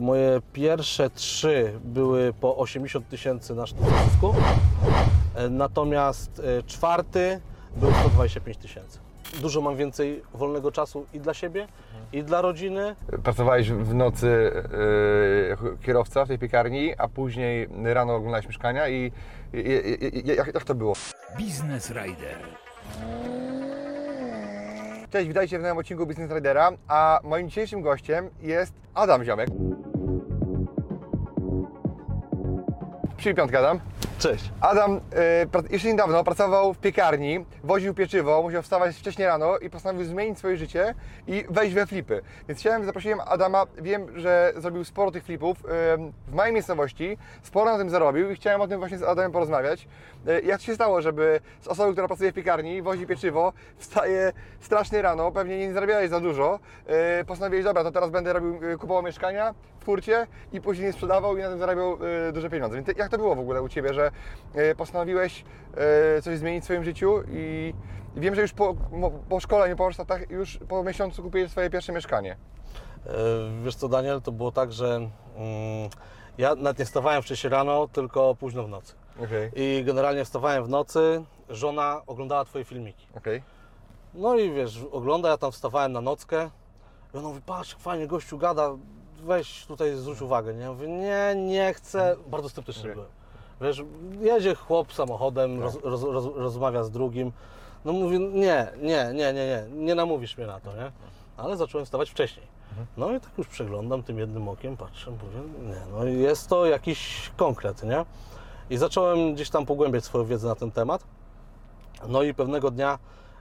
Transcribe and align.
Moje 0.00 0.40
pierwsze 0.52 1.10
trzy 1.10 1.80
były 1.84 2.32
po 2.32 2.56
80 2.56 3.08
tysięcy 3.08 3.54
na 3.54 3.66
sztuczku, 3.66 4.34
natomiast 5.50 6.42
e, 6.58 6.62
czwarty 6.62 7.40
był 7.76 7.90
125 7.92 8.56
tysięcy. 8.56 8.98
Dużo 9.40 9.60
mam 9.60 9.76
więcej 9.76 10.22
wolnego 10.34 10.72
czasu 10.72 11.06
i 11.14 11.20
dla 11.20 11.34
siebie, 11.34 11.66
i 12.12 12.22
dla 12.22 12.40
rodziny. 12.40 12.96
Pracowałeś 13.22 13.70
w 13.70 13.94
nocy 13.94 14.52
yy, 15.60 15.76
kierowca 15.82 16.24
w 16.24 16.28
tej 16.28 16.38
piekarni, 16.38 16.94
a 16.98 17.08
później 17.08 17.68
rano 17.84 18.14
oglądałeś 18.14 18.46
mieszkania 18.46 18.88
i, 18.88 19.12
i, 19.52 19.58
i, 19.58 20.18
i 20.18 20.36
jak, 20.36 20.54
jak 20.54 20.64
to 20.64 20.74
było? 20.74 20.94
Business 21.38 21.90
Rider. 21.90 22.38
Cześć, 25.10 25.28
witajcie 25.28 25.58
w 25.58 25.62
nowym 25.62 25.78
odcinku 25.78 26.06
Business 26.06 26.30
Ridera, 26.30 26.70
a 26.88 27.20
moim 27.24 27.48
dzisiejszym 27.48 27.82
gościem 27.82 28.30
jest 28.40 28.72
Adam 28.94 29.24
Ziomek. 29.24 29.48
Przyjmij 33.20 33.36
piątkę, 33.36 33.58
Adam. 33.58 33.80
Cześć. 34.20 34.50
Adam 34.60 34.96
y, 34.96 35.72
jeszcze 35.72 35.88
niedawno 35.88 36.24
pracował 36.24 36.74
w 36.74 36.78
piekarni, 36.78 37.44
woził 37.64 37.94
pieczywo, 37.94 38.42
musiał 38.42 38.62
wstawać 38.62 38.96
wcześniej 38.96 39.28
rano 39.28 39.58
i 39.58 39.70
postanowił 39.70 40.04
zmienić 40.04 40.38
swoje 40.38 40.56
życie 40.56 40.94
i 41.26 41.44
wejść 41.50 41.74
we 41.74 41.86
flipy. 41.86 42.22
Więc 42.48 42.60
chciałem, 42.60 42.84
zaprosiłem 42.84 43.20
Adama, 43.20 43.66
wiem, 43.78 44.20
że 44.20 44.52
zrobił 44.56 44.84
sporo 44.84 45.10
tych 45.10 45.24
flipów 45.24 45.58
w 46.28 46.34
mojej 46.34 46.52
miejscowości, 46.52 47.18
sporo 47.42 47.72
na 47.72 47.78
tym 47.78 47.90
zarobił 47.90 48.30
i 48.30 48.34
chciałem 48.34 48.60
o 48.60 48.68
tym 48.68 48.78
właśnie 48.78 48.98
z 48.98 49.02
Adamem 49.02 49.32
porozmawiać. 49.32 49.88
Y, 50.28 50.42
jak 50.46 50.60
to 50.60 50.66
się 50.66 50.74
stało, 50.74 51.02
żeby 51.02 51.40
z 51.60 51.68
osoby, 51.68 51.92
która 51.92 52.08
pracuje 52.08 52.32
w 52.32 52.34
piekarni, 52.34 52.82
wozi 52.82 53.06
pieczywo, 53.06 53.52
wstaje 53.78 54.32
strasznie 54.60 55.02
rano, 55.02 55.32
pewnie 55.32 55.58
nie 55.58 55.72
zarabiałeś 55.72 56.10
za 56.10 56.20
dużo, 56.20 56.58
y, 57.20 57.24
postanowiłeś, 57.24 57.64
dobra, 57.64 57.84
to 57.84 57.92
teraz 57.92 58.10
będę 58.10 58.32
robił, 58.32 58.78
kupował 58.78 59.02
mieszkania 59.02 59.54
w 59.80 59.84
furcie 59.84 60.26
i 60.52 60.60
później 60.60 60.92
sprzedawał 60.92 61.36
i 61.36 61.40
na 61.40 61.48
tym 61.48 61.58
zarabiał 61.58 61.98
y, 62.28 62.32
duże 62.32 62.50
pieniądze. 62.50 62.76
Więc 62.76 62.98
jak 62.98 63.08
to 63.08 63.18
było 63.18 63.34
w 63.34 63.38
ogóle 63.38 63.62
u 63.62 63.68
Ciebie, 63.68 63.94
że 63.94 64.09
y, 64.56 64.74
postanowiłeś 64.74 65.44
y, 66.18 66.22
coś 66.22 66.38
zmienić 66.38 66.62
w 66.62 66.64
swoim 66.64 66.84
życiu 66.84 67.22
i, 67.28 67.74
wiem, 68.16 68.34
że 68.34 68.42
już 68.42 68.52
po, 68.52 68.74
po 69.28 69.40
szkoleniu, 69.40 69.76
po 69.76 69.84
warsztatach, 69.84 70.30
już 70.30 70.58
po 70.68 70.82
miesiącu 70.84 71.22
kupiłeś 71.22 71.50
swoje 71.50 71.70
pierwsze 71.70 71.92
mieszkanie. 71.92 72.36
E, 73.06 73.10
Wiesz 73.64 73.74
co, 73.74 73.88
Daniel, 73.88 74.22
to 74.22 74.32
było 74.32 74.52
tak, 74.52 74.72
że 74.72 74.86
mm, 74.96 75.10
ja 76.38 76.54
nawet 76.54 76.78
nie 76.78 76.84
wstawałem 76.84 77.22
wcześniej 77.22 77.50
rano, 77.50 77.88
tylko 77.88 78.34
późno 78.34 78.64
w 78.64 78.68
nocy. 78.68 78.94
Okej, 79.24 79.50
I 79.54 79.84
generalnie 79.84 80.24
wstawałem 80.24 80.64
w 80.64 80.68
nocy, 80.68 81.24
żona 81.48 82.02
oglądała 82.06 82.44
Twoje 82.44 82.64
filmiki. 82.64 83.06
okej. 83.16 83.42
No 84.14 84.36
i 84.38 84.52
wiesz, 84.52 84.80
ogląda, 84.92 85.28
ja 85.28 85.36
tam 85.36 85.52
wstawałem 85.52 85.92
na 85.92 86.00
nockę 86.00 86.50
i 87.14 87.18
ona 87.18 87.28
mówi, 87.28 87.40
patrz, 87.46 87.76
fajnie, 87.78 88.06
gościu 88.06 88.38
gada, 88.38 88.70
weź 89.22 89.66
tutaj 89.66 89.94
zwróć 89.94 90.22
uwagę, 90.22 90.54
nie? 90.54 90.60
Ja 90.62 90.72
mówię, 90.72 90.88
nie, 90.88 91.34
nie 91.36 91.74
chcę, 91.74 92.16
bardzo 92.26 92.48
sceptyczny 92.48 92.82
Okej. 92.82 92.94
byłem. 92.94 93.10
Wiesz, 93.60 93.82
jedzie 94.20 94.54
chłop 94.54 94.92
samochodem, 94.92 95.62
roz, 95.62 95.78
roz, 95.82 96.02
roz, 96.02 96.24
rozmawia 96.34 96.84
z 96.84 96.90
drugim, 96.90 97.32
no 97.84 97.92
mówię, 97.92 98.18
nie, 98.18 98.68
nie, 98.82 99.10
nie, 99.12 99.32
nie, 99.32 99.32
nie, 99.32 99.64
nie 99.72 99.94
namówisz 99.94 100.36
mnie 100.36 100.46
na 100.46 100.60
to, 100.60 100.76
nie? 100.76 100.92
Ale 101.36 101.56
zacząłem 101.56 101.84
wstawać 101.84 102.10
wcześniej. 102.10 102.46
No 102.96 103.12
i 103.12 103.20
tak 103.20 103.38
już 103.38 103.46
przeglądam 103.46 104.02
tym 104.02 104.18
jednym 104.18 104.48
okiem, 104.48 104.76
patrzę, 104.76 105.10
mówię, 105.10 105.48
nie, 105.68 105.92
no 105.92 106.04
jest 106.04 106.48
to 106.48 106.66
jakiś 106.66 107.30
konkret, 107.36 107.82
nie? 107.82 108.04
I 108.70 108.76
zacząłem 108.76 109.34
gdzieś 109.34 109.50
tam 109.50 109.66
pogłębiać 109.66 110.04
swoją 110.04 110.24
wiedzę 110.24 110.48
na 110.48 110.54
ten 110.54 110.70
temat. 110.70 111.04
No 112.08 112.22
i 112.22 112.34
pewnego 112.34 112.70
dnia, 112.70 112.98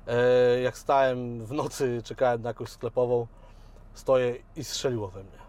e, 0.07 0.61
jak 0.61 0.77
stałem 0.77 1.45
w 1.45 1.53
nocy, 1.53 2.01
czekałem 2.03 2.41
na 2.41 2.49
jakąś 2.49 2.69
sklepową, 2.69 3.27
stoję 3.93 4.35
i 4.55 4.63
strzeliło 4.63 5.07
we 5.07 5.19
mnie. 5.19 5.39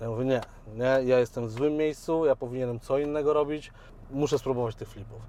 Ja 0.00 0.08
mówię, 0.08 0.24
nie, 0.24 0.40
nie, 0.74 1.00
ja 1.04 1.18
jestem 1.18 1.48
w 1.48 1.52
złym 1.52 1.76
miejscu, 1.76 2.26
ja 2.26 2.36
powinienem 2.36 2.80
co 2.80 2.98
innego 2.98 3.32
robić, 3.32 3.72
muszę 4.10 4.38
spróbować 4.38 4.74
tych 4.74 4.88
flipów. 4.88 5.20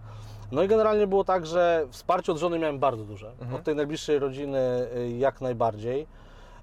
No 0.51 0.63
i 0.63 0.67
generalnie 0.67 1.07
było 1.07 1.23
tak, 1.23 1.45
że 1.45 1.87
wsparcie 1.91 2.31
od 2.31 2.37
żony 2.37 2.59
miałem 2.59 2.79
bardzo 2.79 3.03
duże. 3.03 3.31
Od 3.55 3.63
tej 3.63 3.75
najbliższej 3.75 4.19
rodziny 4.19 4.87
y, 4.97 5.09
jak 5.17 5.41
najbardziej. 5.41 6.07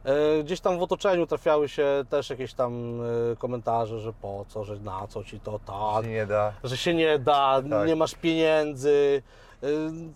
E, 0.04 0.42
Gdzieś 0.42 0.60
tam 0.60 0.78
w 0.78 0.82
otoczeniu 0.82 1.26
trafiały 1.26 1.68
się 1.68 2.04
też 2.10 2.30
jakieś 2.30 2.54
tam 2.54 3.00
y, 3.32 3.36
komentarze, 3.38 4.00
że 4.00 4.12
po 4.12 4.44
co, 4.48 4.64
że 4.64 4.76
na 4.76 5.06
co 5.08 5.24
ci 5.24 5.40
to 5.40 5.58
tak 5.58 6.04
Się 6.04 6.26
że 6.64 6.76
się 6.76 6.94
nie 6.94 7.18
da, 7.18 7.62
Tak. 7.70 7.86
nie 7.88 7.96
masz 7.96 8.14
pieniędzy, 8.14 9.22
y, 9.64 9.68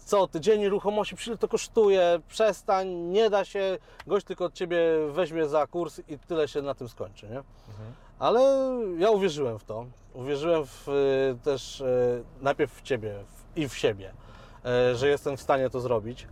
co 0.05 0.27
ty, 0.27 0.41
dzień 0.41 0.61
nieruchomości, 0.61 1.17
ile 1.27 1.37
to 1.39 1.49
kosztuje, 1.49 2.21
przestań, 2.29 2.89
nie 2.89 3.31
da 3.31 3.45
się, 3.45 3.79
gość 4.07 4.27
tylko 4.27 4.45
od 4.45 4.55
Ciebie 4.55 4.79
weźmie 5.11 5.49
za 5.49 5.67
kurs 5.67 6.01
i 6.09 6.19
tyle 6.19 6.49
się 6.49 6.63
na 6.63 6.75
tym 6.75 6.89
skończy, 6.89 7.29
nie? 7.29 7.43
Ale 8.19 8.41
ja 8.99 9.11
uwierzyłem 9.11 9.59
w 9.59 9.65
to, 9.65 9.85
uwierzyłem 10.19 10.67
w, 10.67 10.89
y, 10.89 11.45
też 11.45 11.81
y, 11.81 12.25
najpierw 12.41 12.73
w 12.73 12.83
Ciebie 12.83 13.15
i 13.57 13.69
w 13.69 13.77
siebie, 13.77 14.13
y, 14.93 14.97
że 14.97 15.09
jestem 15.09 15.37
w 15.37 15.41
stanie 15.41 15.71
to 15.71 15.81
zrobić. 15.81 16.27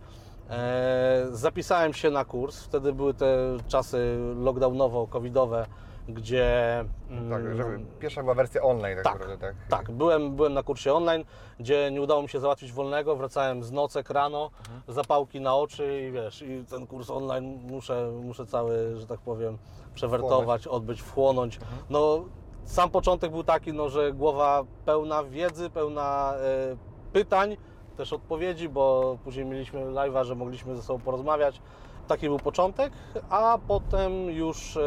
Zapisałem 1.31 1.93
się 1.93 2.09
na 2.09 2.25
kurs, 2.25 2.63
wtedy 2.63 2.93
były 2.93 3.13
te 3.13 3.57
czasy 3.67 4.17
lockdownowo-covidowe, 4.35 5.65
gdzie... 6.09 6.85
Tak, 7.29 7.41
mm, 7.41 7.57
żeby 7.57 7.79
pierwsza 7.99 8.21
była 8.21 8.33
wersja 8.33 8.61
online 8.61 8.95
tak, 8.95 9.03
tak, 9.03 9.13
naprawdę, 9.13 9.47
tak? 9.47 9.55
tak. 9.69 9.91
Byłem, 9.91 10.35
byłem 10.35 10.53
na 10.53 10.63
kursie 10.63 10.93
online, 10.93 11.23
gdzie 11.59 11.91
nie 11.91 12.01
udało 12.01 12.21
mi 12.21 12.29
się 12.29 12.39
załatwić 12.39 12.71
wolnego, 12.71 13.15
wracałem 13.15 13.63
z 13.63 13.71
nocek 13.71 14.09
rano, 14.09 14.49
zapałki 14.87 15.41
na 15.41 15.55
oczy 15.55 16.01
i 16.07 16.11
wiesz, 16.11 16.41
i 16.41 16.65
ten 16.69 16.87
kurs 16.87 17.09
online 17.09 17.59
muszę, 17.71 18.11
muszę 18.23 18.45
cały, 18.45 18.95
że 18.95 19.07
tak 19.07 19.19
powiem, 19.19 19.57
przewertować, 19.95 20.67
odbyć, 20.67 21.01
wchłonąć. 21.01 21.59
No, 21.89 22.25
sam 22.67 22.89
początek 22.89 23.31
był 23.31 23.43
taki, 23.43 23.73
no, 23.73 23.89
że 23.89 24.13
głowa 24.13 24.63
pełna 24.85 25.23
wiedzy, 25.23 25.69
pełna 25.69 26.33
e, 26.35 26.77
pytań, 27.13 27.57
też 27.97 28.13
odpowiedzi, 28.13 28.69
bo 28.69 29.17
później 29.23 29.45
mieliśmy 29.45 29.85
live'a, 29.85 30.23
że 30.23 30.35
mogliśmy 30.35 30.75
ze 30.75 30.81
sobą 30.81 30.99
porozmawiać. 30.99 31.61
Taki 32.07 32.27
był 32.27 32.39
początek, 32.39 32.93
a 33.29 33.57
potem 33.67 34.29
już 34.29 34.77
e, 34.77 34.81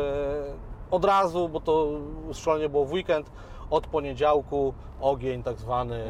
od 0.91 1.05
razu, 1.05 1.49
bo 1.49 1.61
to 1.61 1.89
szkolenie 2.33 2.69
było 2.69 2.85
w 2.85 2.93
weekend, 2.93 3.31
od 3.71 3.87
poniedziałku 3.87 4.75
ogień 5.01 5.43
tak 5.43 5.59
zwany, 5.59 6.05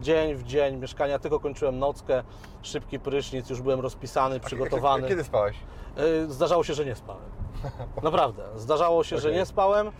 dzień 0.00 0.34
w 0.34 0.42
dzień, 0.42 0.76
mieszkania, 0.76 1.18
tylko 1.18 1.40
kończyłem 1.40 1.78
nockę, 1.78 2.22
szybki 2.62 2.98
prysznic, 2.98 3.50
już 3.50 3.62
byłem 3.62 3.80
rozpisany, 3.80 4.40
przygotowany. 4.40 5.08
Kiedy 5.08 5.24
spałeś? 5.24 5.56
Y, 5.98 6.32
Zdarzało 6.32 6.64
się, 6.64 6.74
że 6.74 6.84
nie 6.84 6.94
spałem. 6.94 7.30
Naprawdę. 8.02 8.42
Zdarzało 8.56 9.04
się, 9.04 9.18
że 9.18 9.28
Okej. 9.28 9.38
nie 9.38 9.46
spałem, 9.46 9.92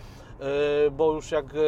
bo 0.91 1.13
już 1.13 1.31
jak 1.31 1.55
y, 1.55 1.59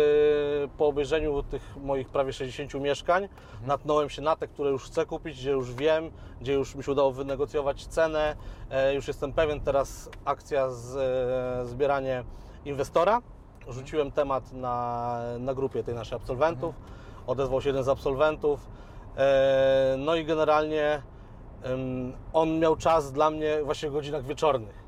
po 0.79 0.87
obejrzeniu 0.87 1.43
tych 1.43 1.77
moich 1.77 2.09
prawie 2.09 2.33
60 2.33 2.75
mieszkań 2.75 3.29
natknąłem 3.67 4.11
się 4.11 4.23
na 4.23 4.37
te, 4.37 4.49
które 4.49 4.71
już 4.71 4.85
chcę 4.85 5.07
kupić, 5.07 5.37
gdzie 5.41 5.51
już 5.51 5.75
wiem, 5.75 6.11
gdzie 6.41 6.53
już 6.53 6.75
mi 6.75 6.85
się 6.85 6.93
udało 6.93 7.13
wynegocjować 7.13 7.87
cenę. 7.87 8.37
E, 8.71 8.95
Już 8.95 9.09
jestem 9.09 9.33
pewien, 9.33 9.61
teraz 9.61 10.11
akcja 10.25 10.71
z 10.71 10.97
e, 10.97 11.67
zbieranie 11.67 12.25
inwestora. 12.65 13.23
Rzuciłem 13.69 14.13
temat 14.13 14.53
na, 14.53 15.19
na 15.39 15.55
grupie 15.55 15.85
tej 15.85 15.95
naszej 15.95 16.17
absolwentów. 16.17 16.75
Odezwał 17.27 17.61
się 17.63 17.69
jeden 17.69 17.85
z 17.85 17.89
absolwentów. 17.89 18.61
E, 19.17 19.97
No 19.99 20.15
i 20.15 20.25
generalnie 20.25 21.03
on 22.33 22.59
miał 22.59 22.77
czas 22.77 23.13
dla 23.13 23.31
mnie 23.31 23.59
właśnie 23.65 23.91
w 23.91 23.93
godzinach 23.93 24.25
wieczornych. 24.25 24.85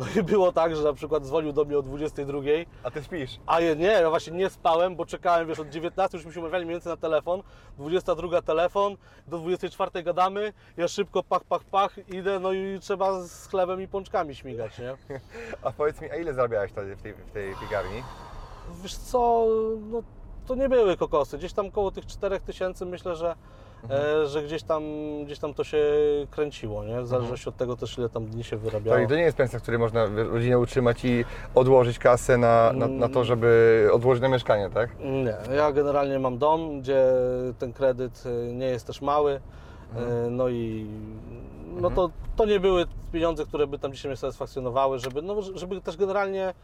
No 0.00 0.06
i 0.20 0.22
było 0.22 0.52
tak, 0.52 0.76
że 0.76 0.82
na 0.82 0.92
przykład 0.92 1.24
dzwonił 1.24 1.52
do 1.52 1.64
mnie 1.64 1.78
o 1.78 1.82
22, 1.82 2.38
A 2.82 2.90
Ty 2.90 3.04
śpisz? 3.04 3.40
a 3.46 3.60
je, 3.60 3.76
nie, 3.76 3.86
ja 3.86 4.10
właśnie 4.10 4.32
nie 4.32 4.50
spałem, 4.50 4.96
bo 4.96 5.06
czekałem, 5.06 5.48
wiesz, 5.48 5.58
od 5.58 5.68
19 5.68 6.18
już 6.18 6.26
mi 6.26 6.32
się 6.32 6.40
umawiali 6.40 6.64
mniej 6.64 6.74
więcej 6.74 6.90
na 6.90 6.96
telefon, 6.96 7.42
22 7.78 8.42
telefon, 8.42 8.96
do 9.26 9.38
24 9.38 10.02
gadamy, 10.02 10.52
ja 10.76 10.88
szybko 10.88 11.22
pach, 11.22 11.44
pach, 11.44 11.64
pach, 11.64 12.08
idę, 12.08 12.40
no 12.40 12.52
i 12.52 12.78
trzeba 12.80 13.22
z 13.22 13.46
chlebem 13.46 13.82
i 13.82 13.88
pączkami 13.88 14.34
śmigać, 14.34 14.78
nie? 14.78 14.96
A 15.62 15.72
powiedz 15.72 16.00
mi, 16.00 16.10
a 16.10 16.16
ile 16.16 16.34
zarabiałeś 16.34 16.72
wtedy 16.72 16.96
w 16.96 17.02
tej, 17.02 17.14
w 17.14 17.30
tej 17.30 17.54
piekarni? 17.60 18.02
Wiesz 18.82 18.96
co, 18.96 19.46
no 19.90 20.02
to 20.46 20.54
nie 20.54 20.68
były 20.68 20.96
kokosy, 20.96 21.38
gdzieś 21.38 21.52
tam 21.52 21.70
koło 21.70 21.90
tych 21.90 22.06
4000 22.06 22.86
myślę, 22.86 23.16
że 23.16 23.34
e, 23.90 24.26
że 24.26 24.42
gdzieś 24.42 24.62
tam, 24.62 24.82
gdzieś 25.24 25.38
tam 25.38 25.54
to 25.54 25.64
się 25.64 25.82
kręciło, 26.30 26.84
nie? 26.84 27.02
W 27.02 27.06
zależności 27.06 27.48
od 27.48 27.56
tego 27.56 27.76
też 27.76 27.98
ile 27.98 28.08
tam 28.08 28.26
dni 28.26 28.44
się 28.44 28.56
wyrabiało. 28.56 28.98
Tak, 28.98 29.08
to 29.08 29.14
nie 29.14 29.22
jest 29.22 29.36
pensja, 29.36 29.58
w 29.58 29.62
której 29.62 29.80
można 29.80 30.06
rodzinę 30.16 30.58
utrzymać 30.58 31.04
i 31.04 31.24
odłożyć 31.54 31.98
kasę 31.98 32.38
na, 32.38 32.72
na, 32.72 32.86
na 32.86 33.08
to, 33.08 33.24
żeby 33.24 33.88
odłożyć 33.92 34.22
na 34.22 34.28
mieszkanie, 34.28 34.70
tak? 34.74 34.90
Nie, 35.00 35.54
ja 35.56 35.72
generalnie 35.72 36.18
mam 36.18 36.38
dom, 36.38 36.80
gdzie 36.80 37.04
ten 37.58 37.72
kredyt 37.72 38.22
y, 38.26 38.52
nie 38.52 38.66
jest 38.66 38.86
też 38.86 39.02
mały, 39.02 39.32
y, 39.34 39.40
no 40.30 40.48
i 40.48 40.86
no 41.80 41.90
to, 41.90 42.10
to 42.36 42.46
nie 42.46 42.60
były 42.60 42.86
pieniądze, 43.12 43.46
które 43.46 43.66
by 43.66 43.78
tam 43.78 43.92
dzisiaj 43.92 44.08
mnie 44.08 44.16
satysfakcjonowały, 44.16 44.98
żeby, 44.98 45.22
no, 45.22 45.42
żeby 45.42 45.80
też 45.80 45.96
generalnie 45.96 46.54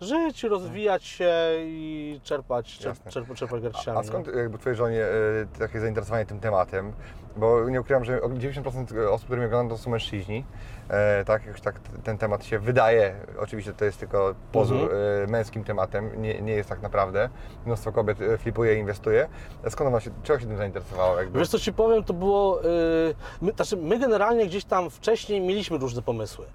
żyć, 0.00 0.42
rozwijać 0.42 1.04
się 1.04 1.32
i 1.58 2.20
czerpać, 2.24 2.78
czerp, 2.78 3.08
czerp, 3.08 3.34
czerpać 3.34 3.60
A, 3.60 3.62
garściami. 3.62 3.98
a 3.98 4.02
skąd 4.02 4.26
jakby 4.36 4.58
Twojej 4.58 4.76
żonie 4.76 5.04
e, 5.04 5.46
takie 5.58 5.80
zainteresowanie 5.80 6.26
tym 6.26 6.40
tematem? 6.40 6.92
Bo 7.36 7.68
nie 7.70 7.80
ukrywam, 7.80 8.04
że 8.04 8.20
90% 8.20 9.08
osób, 9.08 9.26
które 9.26 9.38
mnie 9.38 9.46
oglądają, 9.46 9.68
to 9.78 9.84
są 9.84 9.90
mężczyźni. 9.90 10.44
E, 10.88 11.24
tak, 11.24 11.46
jakoś 11.46 11.60
tak 11.60 11.80
ten 12.04 12.18
temat 12.18 12.44
się 12.44 12.58
wydaje, 12.58 13.14
oczywiście 13.38 13.72
to 13.72 13.84
jest 13.84 13.98
tylko 14.00 14.34
pozór 14.52 14.82
Mhm. 14.82 15.24
e, 15.24 15.26
męskim 15.26 15.64
tematem, 15.64 16.22
nie, 16.22 16.40
nie 16.42 16.52
jest 16.52 16.68
tak 16.68 16.82
naprawdę. 16.82 17.28
Mnóstwo 17.66 17.92
kobiet 17.92 18.20
e, 18.20 18.38
flipuje 18.38 18.76
i 18.76 18.78
inwestuje. 18.78 19.28
Skąd 19.68 19.88
ona 19.88 20.00
się, 20.00 20.10
czego 20.22 20.40
się 20.40 20.46
tym 20.46 20.56
zainteresowała? 20.56 21.20
Jakby? 21.20 21.38
Wiesz 21.38 21.48
co 21.48 21.58
Ci 21.58 21.72
powiem, 21.72 22.04
to 22.04 22.12
było... 22.12 22.60
Yy, 22.62 23.14
my, 23.42 23.52
znaczy 23.52 23.76
my 23.76 23.98
generalnie 23.98 24.46
gdzieś 24.46 24.64
tam 24.64 24.90
wcześniej 24.90 25.40
mieliśmy 25.40 25.78
różne 25.78 26.02
pomysły. 26.02 26.46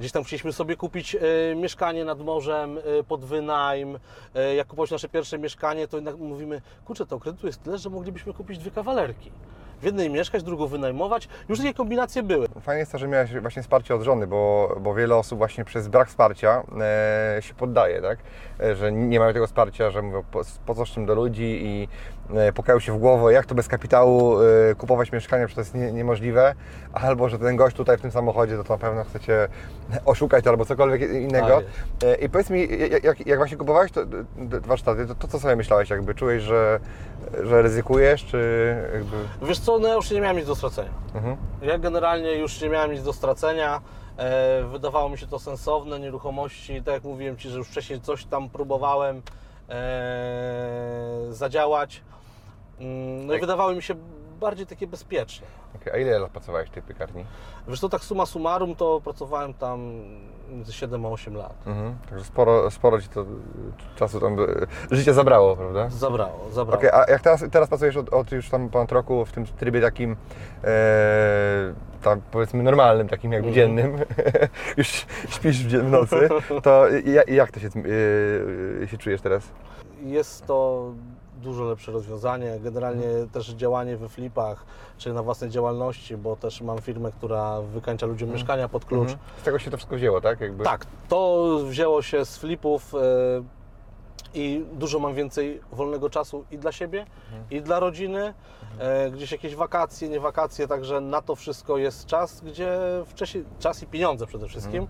Gdzieś 0.00 0.12
tam 0.12 0.24
chcieliśmy 0.24 0.52
sobie 0.52 0.76
kupić 0.76 1.14
y, 1.14 1.18
mieszkanie 1.56 2.04
nad 2.04 2.20
morzem 2.20 2.78
y, 2.78 3.04
pod 3.08 3.24
wynajm. 3.24 3.98
Y, 4.36 4.54
jak 4.54 4.66
kupowaliśmy 4.66 4.94
nasze 4.94 5.08
pierwsze 5.08 5.38
mieszkanie, 5.38 5.88
to 5.88 5.96
jednak 5.96 6.16
mówimy, 6.16 6.62
kurczę, 6.84 7.06
to 7.06 7.20
kredytu 7.20 7.46
jest 7.46 7.62
tyle, 7.62 7.78
że 7.78 7.90
moglibyśmy 7.90 8.32
kupić 8.34 8.58
dwie 8.58 8.70
kawalerki. 8.70 9.30
W 9.80 9.84
jednej 9.84 10.10
mieszkać, 10.10 10.42
drugą 10.42 10.66
wynajmować. 10.66 11.28
Już 11.48 11.58
takie 11.58 11.74
kombinacje 11.74 12.22
były. 12.22 12.48
Fajnie 12.60 12.80
jest 12.80 12.92
to, 12.92 12.98
że 12.98 13.08
miałeś 13.08 13.40
właśnie 13.40 13.62
wsparcie 13.62 13.94
od 13.94 14.02
żony, 14.02 14.26
bo, 14.26 14.76
bo 14.80 14.94
wiele 14.94 15.16
osób 15.16 15.38
właśnie 15.38 15.64
przez 15.64 15.88
brak 15.88 16.08
wsparcia 16.08 16.62
e, 16.80 17.42
się 17.42 17.54
poddaje, 17.54 18.02
tak? 18.02 18.18
E, 18.60 18.76
że 18.76 18.92
nie 18.92 19.20
mają 19.20 19.32
tego 19.32 19.46
wsparcia, 19.46 19.90
że 19.90 20.02
mówią 20.02 20.24
po, 20.32 20.42
po 20.66 20.74
co 20.74 20.86
z 20.86 20.88
czym 20.88 21.06
do 21.06 21.14
ludzi 21.14 21.60
i 21.62 21.88
e, 22.34 22.52
pukają 22.52 22.80
się 22.80 22.92
w 22.92 22.98
głowę, 22.98 23.32
jak 23.32 23.46
to 23.46 23.54
bez 23.54 23.68
kapitału 23.68 24.40
e, 24.40 24.74
kupować 24.74 25.12
mieszkanie, 25.12 25.46
przecież 25.46 25.54
to 25.54 25.60
jest 25.60 25.86
nie, 25.86 25.92
niemożliwe, 25.92 26.54
albo 26.92 27.28
że 27.28 27.38
ten 27.38 27.56
gość 27.56 27.76
tutaj 27.76 27.98
w 27.98 28.00
tym 28.00 28.10
samochodzie, 28.10 28.56
to, 28.56 28.64
to 28.64 28.74
na 28.74 28.78
pewno 28.78 29.04
chcecie 29.04 29.48
oszukać 30.04 30.46
albo 30.46 30.64
cokolwiek 30.64 31.10
innego. 31.10 31.56
Tak 31.56 31.64
E, 32.02 32.14
I 32.14 32.28
powiedz 32.28 32.50
mi, 32.50 32.68
jak, 33.02 33.26
jak, 33.26 33.38
właśnie 33.38 33.56
kupowałeś 33.56 33.92
te 33.92 34.06
warsztaty, 34.60 35.06
to, 35.06 35.14
to 35.14 35.28
co 35.28 35.40
sobie 35.40 35.56
myślałeś, 35.56 35.90
jakby 35.90 36.14
czułeś, 36.14 36.42
że, 36.42 36.80
że 37.42 37.62
ryzykujesz, 37.62 38.24
czy 38.24 38.38
jakby... 38.94 39.16
Wiesz 39.42 39.58
co, 39.58 39.78
no 39.78 39.88
ja 39.88 39.94
już 39.94 40.10
nie 40.10 40.20
miałem 40.20 40.36
nic 40.36 40.46
do 40.46 40.54
stracenia. 40.54 40.90
Mhm. 41.14 41.36
Ja 41.62 41.78
generalnie 41.78 42.32
już 42.32 42.60
nie 42.60 42.68
miałem 42.68 42.92
nic 42.92 43.02
do 43.02 43.12
stracenia. 43.12 43.80
E, 44.16 44.62
wydawało 44.64 45.08
mi 45.08 45.18
się 45.18 45.26
to 45.26 45.38
sensowne, 45.38 46.00
nieruchomości. 46.00 46.82
Tak 46.82 46.94
jak 46.94 47.04
mówiłem 47.04 47.36
Ci, 47.36 47.48
że 47.48 47.58
już 47.58 47.68
wcześniej 47.68 48.00
coś 48.00 48.24
tam 48.24 48.48
próbowałem 48.50 49.22
e, 49.68 51.26
zadziałać. 51.30 52.02
Mm, 52.80 53.26
No 53.26 53.32
i 53.32 53.36
Tak. 53.36 53.40
wydawały 53.40 53.74
mi 53.76 53.82
się 53.82 53.94
bardziej 54.36 54.66
takie 54.66 54.86
bezpieczne. 54.86 55.46
Okej, 55.76 55.92
A 55.92 55.96
ile 55.96 56.18
lat 56.18 56.30
pracowałeś 56.30 56.68
w 56.68 56.72
tej 56.72 56.82
piekarni? 56.82 57.24
Wiesz 57.68 57.80
co, 57.80 57.88
tak 57.88 58.02
summa 58.04 58.26
summarum 58.26 58.76
to 58.76 59.00
pracowałem 59.04 59.54
tam 59.54 59.92
między 60.50 60.72
7 60.72 61.06
a 61.06 61.08
8 61.08 61.34
lat. 61.36 61.54
Mhm. 61.66 61.96
Także 62.10 62.24
sporo, 62.24 62.70
sporo 62.70 63.00
Ci 63.00 63.08
to 63.08 63.20
y, 63.20 63.24
czasu 63.96 64.20
tam 64.20 64.38
y, 64.40 64.66
życie 64.90 65.14
zabrało, 65.14 65.56
prawda? 65.56 65.90
Zabrało, 65.90 66.50
zabrało. 66.52 66.78
Okej, 66.78 66.90
a 66.90 67.10
jak 67.10 67.22
teraz, 67.22 67.44
teraz 67.52 67.68
pracujesz 67.68 67.96
od, 67.96 68.12
od 68.14 68.32
już 68.32 68.48
tam 68.50 68.68
ponad 68.68 68.92
roku 68.92 69.24
w 69.24 69.32
tym 69.32 69.46
trybie 69.46 69.80
takim 69.80 70.16
e, 70.64 71.74
tam 72.02 72.20
powiedzmy 72.30 72.62
normalnym, 72.62 73.08
takim 73.08 73.32
jakby 73.32 73.48
Mhm. 73.48 73.54
dziennym, 73.54 73.98
już 74.78 74.88
śpisz 75.28 75.66
w 75.66 75.90
nocy, 75.90 76.28
to 76.62 76.88
jak, 76.88 77.28
jak 77.28 77.50
to 77.52 77.60
się, 77.60 77.68
y, 77.86 78.88
się 78.90 78.98
czujesz 78.98 79.20
teraz? 79.20 79.42
Jest 80.02 80.46
to 80.46 80.84
dużo 81.42 81.64
lepsze 81.64 81.92
rozwiązanie. 81.92 82.58
Generalnie 82.60 83.06
też 83.32 83.48
działanie 83.48 83.96
we 83.96 84.08
flipach, 84.08 84.64
czy 84.98 85.12
na 85.12 85.22
własnej 85.22 85.50
działalności, 85.50 86.16
bo 86.16 86.36
też 86.36 86.60
mam 86.60 86.78
firmę, 86.78 87.12
która 87.12 87.60
wykańcza 87.60 88.06
ludziom 88.06 88.30
mieszkania 88.30 88.68
pod 88.68 88.84
klucz. 88.84 89.10
Mhm. 89.10 89.18
Z 89.40 89.42
tego 89.42 89.58
się 89.58 89.70
to 89.70 89.76
wszystko 89.76 89.96
wzięło, 89.96 90.20
tak? 90.20 90.40
Jakby? 90.40 90.64
Tak, 90.64 90.86
to 91.08 91.58
wzięło 91.64 92.02
się 92.02 92.24
z 92.24 92.38
flipów 92.38 92.94
e, 92.94 92.98
i 94.34 94.64
dużo 94.72 94.98
mam 94.98 95.14
więcej 95.14 95.60
wolnego 95.72 96.10
czasu 96.10 96.44
i 96.50 96.58
dla 96.58 96.72
siebie, 96.72 97.06
i 97.50 97.62
dla 97.62 97.80
rodziny. 97.80 98.34
E, 98.78 99.10
gdzieś 99.10 99.32
jakieś 99.32 99.54
wakacje, 99.54 100.08
nie 100.08 100.20
wakacje, 100.20 100.68
także 100.68 101.00
na 101.00 101.22
to 101.22 101.34
wszystko 101.34 101.78
jest 101.78 102.06
czas, 102.06 102.40
gdzie 102.40 102.78
wcześniej, 103.06 103.44
czas 103.58 103.82
i 103.82 103.86
pieniądze 103.86 104.26
przede 104.26 104.48
wszystkim, 104.48 104.86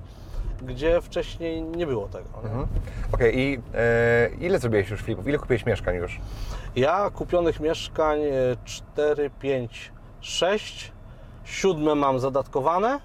gdzie 0.62 1.00
wcześniej 1.00 1.62
nie 1.62 1.86
było 1.86 2.08
tego. 2.08 2.28
nie? 2.42 2.48
Mhm. 2.48 2.66
Okej, 3.12 3.38
i 3.38 3.60
e, 3.74 4.28
ile 4.40 4.58
zrobiłeś 4.58 4.90
już 4.90 5.00
flipów? 5.00 5.28
Ile 5.28 5.38
kupiłeś 5.38 5.66
mieszkań 5.66 5.96
już? 5.96 6.20
Ja 6.76 7.10
kupionych 7.10 7.60
mieszkań 7.60 8.20
e, 8.22 8.32
4, 8.64 9.30
5, 9.40 9.92
6, 10.20 10.92
siódme 11.44 11.94
mam 11.94 12.20
zadatkowane, 12.20 12.88
e, 12.88 13.00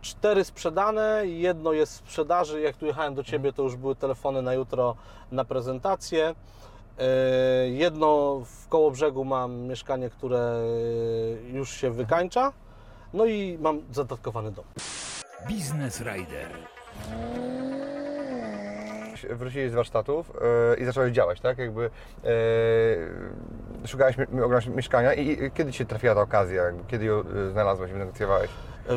cztery 0.00 0.44
sprzedane, 0.44 1.22
jedno 1.26 1.72
jest 1.72 1.92
w 1.92 1.96
sprzedaży. 1.96 2.60
Jak 2.60 2.76
tu 2.76 2.86
jechałem 2.86 3.14
do 3.14 3.24
Ciebie, 3.24 3.52
to 3.52 3.62
już 3.62 3.76
były 3.76 3.96
telefony 3.96 4.42
na 4.42 4.54
jutro 4.54 4.94
na 5.32 5.44
prezentację. 5.44 6.34
E, 6.98 7.04
Jedno 7.68 8.40
w 8.44 8.68
koło 8.68 8.90
brzegu 8.90 9.24
mam 9.24 9.56
mieszkanie, 9.60 10.10
które 10.10 10.38
e, 10.38 11.48
już 11.56 11.70
się 11.70 11.90
wykańcza. 11.90 12.52
No 13.12 13.26
i 13.26 13.58
mam 13.60 13.80
zadatkowany 13.92 14.50
dom. 14.52 14.64
Biznes 15.46 16.00
Rider. 16.00 16.48
Wróciłeś 19.30 19.70
z 19.70 19.74
warsztatów 19.74 20.32
e, 20.72 20.76
i 20.80 20.84
zacząłeś 20.84 21.12
działać, 21.12 21.40
tak? 21.40 21.58
Jakby 21.58 21.90
e, 23.84 23.88
szukałeś, 23.88 24.16
mi- 24.18 24.26
mieszkania 24.76 25.14
i, 25.14 25.28
i 25.44 25.50
kiedy 25.50 25.72
Ci 25.72 25.78
się 25.78 25.84
trafiła 25.84 26.14
ta 26.14 26.20
okazja? 26.20 26.62
Jakby, 26.64 26.84
kiedy 26.88 27.04
ją 27.04 27.20
e, 27.20 27.50
znalazłeś, 27.52 27.92
wynegocjowałeś? 27.92 28.50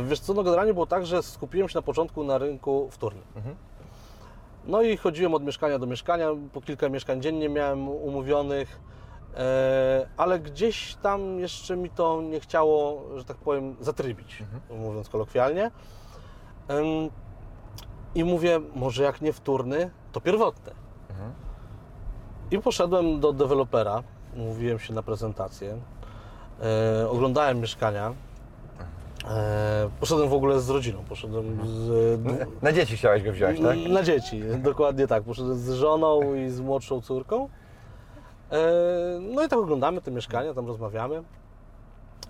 Wiesz 0.07 0.19
co, 0.19 0.33
no 0.33 0.43
generalnie 0.43 0.73
było 0.73 0.85
tak, 0.85 1.05
że 1.05 1.23
skupiłem 1.23 1.69
się 1.69 1.77
na 1.77 1.81
początku 1.81 2.23
na 2.23 2.37
rynku 2.37 2.87
wtórnym. 2.91 3.23
No 4.65 4.81
i 4.81 4.97
chodziłem 4.97 5.33
od 5.33 5.43
mieszkania 5.43 5.79
do 5.79 5.85
mieszkania, 5.85 6.27
po 6.53 6.61
kilka 6.61 6.89
mieszkań 6.89 7.21
dziennie 7.21 7.49
miałem 7.49 7.89
umówionych, 7.89 8.79
e, 9.37 10.07
ale 10.17 10.39
gdzieś 10.39 10.95
tam 10.95 11.39
jeszcze 11.39 11.77
mi 11.77 11.89
to 11.89 12.21
nie 12.21 12.39
chciało, 12.39 13.03
że 13.17 13.25
tak 13.25 13.37
powiem, 13.37 13.75
zatrybić, 13.79 14.43
mówiąc 14.69 15.09
kolokwialnie. 15.09 15.71
I 18.15 18.23
mówię, 18.23 18.59
może 18.75 19.03
jak 19.03 19.21
nie 19.21 19.33
wtórny, 19.33 19.89
to 20.11 20.21
pierwotny. 20.21 20.71
I 22.51 22.59
poszedłem 22.59 23.19
do 23.19 23.33
dewelopera, 23.33 24.03
umówiłem 24.35 24.79
się 24.79 24.93
na 24.93 25.03
prezentację, 25.03 25.77
e, 27.01 27.09
oglądałem 27.09 27.59
mieszkania. 27.59 28.13
E, 29.29 29.89
poszedłem 29.99 30.29
w 30.29 30.33
ogóle 30.33 30.59
z 30.59 30.69
rodziną, 30.69 31.03
poszedłem 31.09 31.65
z 31.67 31.87
dwu- 32.21 32.35
Na 32.61 32.71
dzieci 32.71 32.97
chciałeś 32.97 33.23
go 33.23 33.31
wziąć, 33.31 33.59
tak? 33.61 33.77
na 33.93 34.03
dzieci, 34.03 34.43
dokładnie 34.63 35.07
tak. 35.07 35.23
Poszedłem 35.23 35.57
z 35.57 35.69
żoną 35.69 36.33
i 36.35 36.49
z 36.49 36.59
młodszą 36.61 37.01
córką. 37.01 37.49
E, 38.51 38.59
No 39.19 39.43
i 39.43 39.47
tak 39.47 39.59
oglądamy 39.59 40.01
te 40.01 40.11
mieszkania, 40.11 40.53
tam 40.53 40.67
rozmawiamy. 40.67 41.23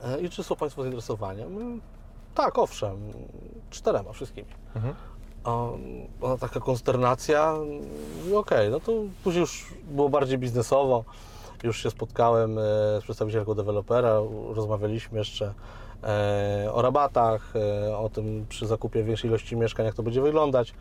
E, 0.03 0.19
I 0.21 0.29
czy 0.29 0.43
są 0.43 0.55
Państwo 0.55 0.81
zainteresowani? 0.81 1.43
Tak, 2.35 2.59
owszem, 2.59 2.97
czterema, 3.69 4.11
wszystkimi. 4.11 4.47
A 5.43 5.67
ona 6.21 6.37
taka 6.37 6.59
konsternacja, 6.59 7.55
okej, 8.35 8.69
no 8.69 8.79
to 8.79 8.91
później 9.23 9.41
już 9.41 9.65
było 9.83 10.09
bardziej 10.09 10.37
biznesowo. 10.37 11.03
Już 11.63 11.83
się 11.83 11.89
spotkałem 11.91 12.57
e, 12.57 12.61
z 12.99 13.03
przedstawicielką 13.03 13.53
dewelopera, 13.53 14.19
rozmawialiśmy 14.49 15.19
jeszcze 15.19 15.53
e, 16.03 16.69
o 16.73 16.81
rabatach, 16.81 17.53
e, 17.55 17.97
o 17.97 18.09
tym 18.09 18.45
przy 18.49 18.67
zakupie 18.67 19.03
większej 19.03 19.29
ilości 19.29 19.55
mieszkań, 19.55 19.85
jak 19.85 19.95
to 19.95 20.03
będzie 20.03 20.21
wyglądać. 20.21 20.73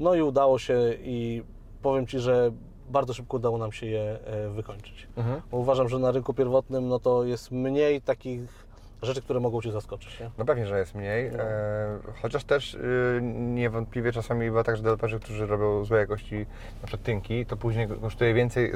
No 0.00 0.14
i 0.14 0.22
udało 0.22 0.58
się 0.58 0.94
i 1.02 1.42
powiem 1.82 2.06
Ci, 2.06 2.18
że 2.18 2.50
bardzo 2.90 3.14
szybko 3.14 3.36
udało 3.36 3.58
nam 3.58 3.72
się 3.72 3.86
je 3.86 4.18
wykończyć. 4.54 5.08
Bo 5.50 5.56
uważam, 5.56 5.88
że 5.88 5.98
na 5.98 6.10
rynku 6.10 6.34
pierwotnym 6.34 6.88
no 6.88 6.98
to 6.98 7.24
jest 7.24 7.50
mniej 7.50 8.02
takich 8.02 8.63
rzeczy, 9.04 9.22
które 9.22 9.40
mogą 9.40 9.62
Cię 9.62 9.72
zaskoczyć. 9.72 10.20
Nie? 10.20 10.30
No 10.38 10.44
pewnie, 10.44 10.66
że 10.66 10.78
jest 10.78 10.94
mniej, 10.94 11.30
No. 11.32 11.42
e, 11.42 11.98
chociaż 12.22 12.44
też 12.44 12.74
y, 12.74 13.20
niewątpliwie 13.22 14.12
czasami 14.12 14.46
bywa 14.46 14.64
tak, 14.64 14.76
że 14.76 14.82
deweloperzy, 14.82 15.20
którzy 15.20 15.46
robią 15.46 15.84
złej 15.84 16.00
jakości 16.00 16.46
na 16.82 16.86
przykład 16.86 17.02
tynki, 17.02 17.46
to 17.46 17.56
później 17.56 17.88
kosztuje 18.00 18.34
więcej 18.34 18.72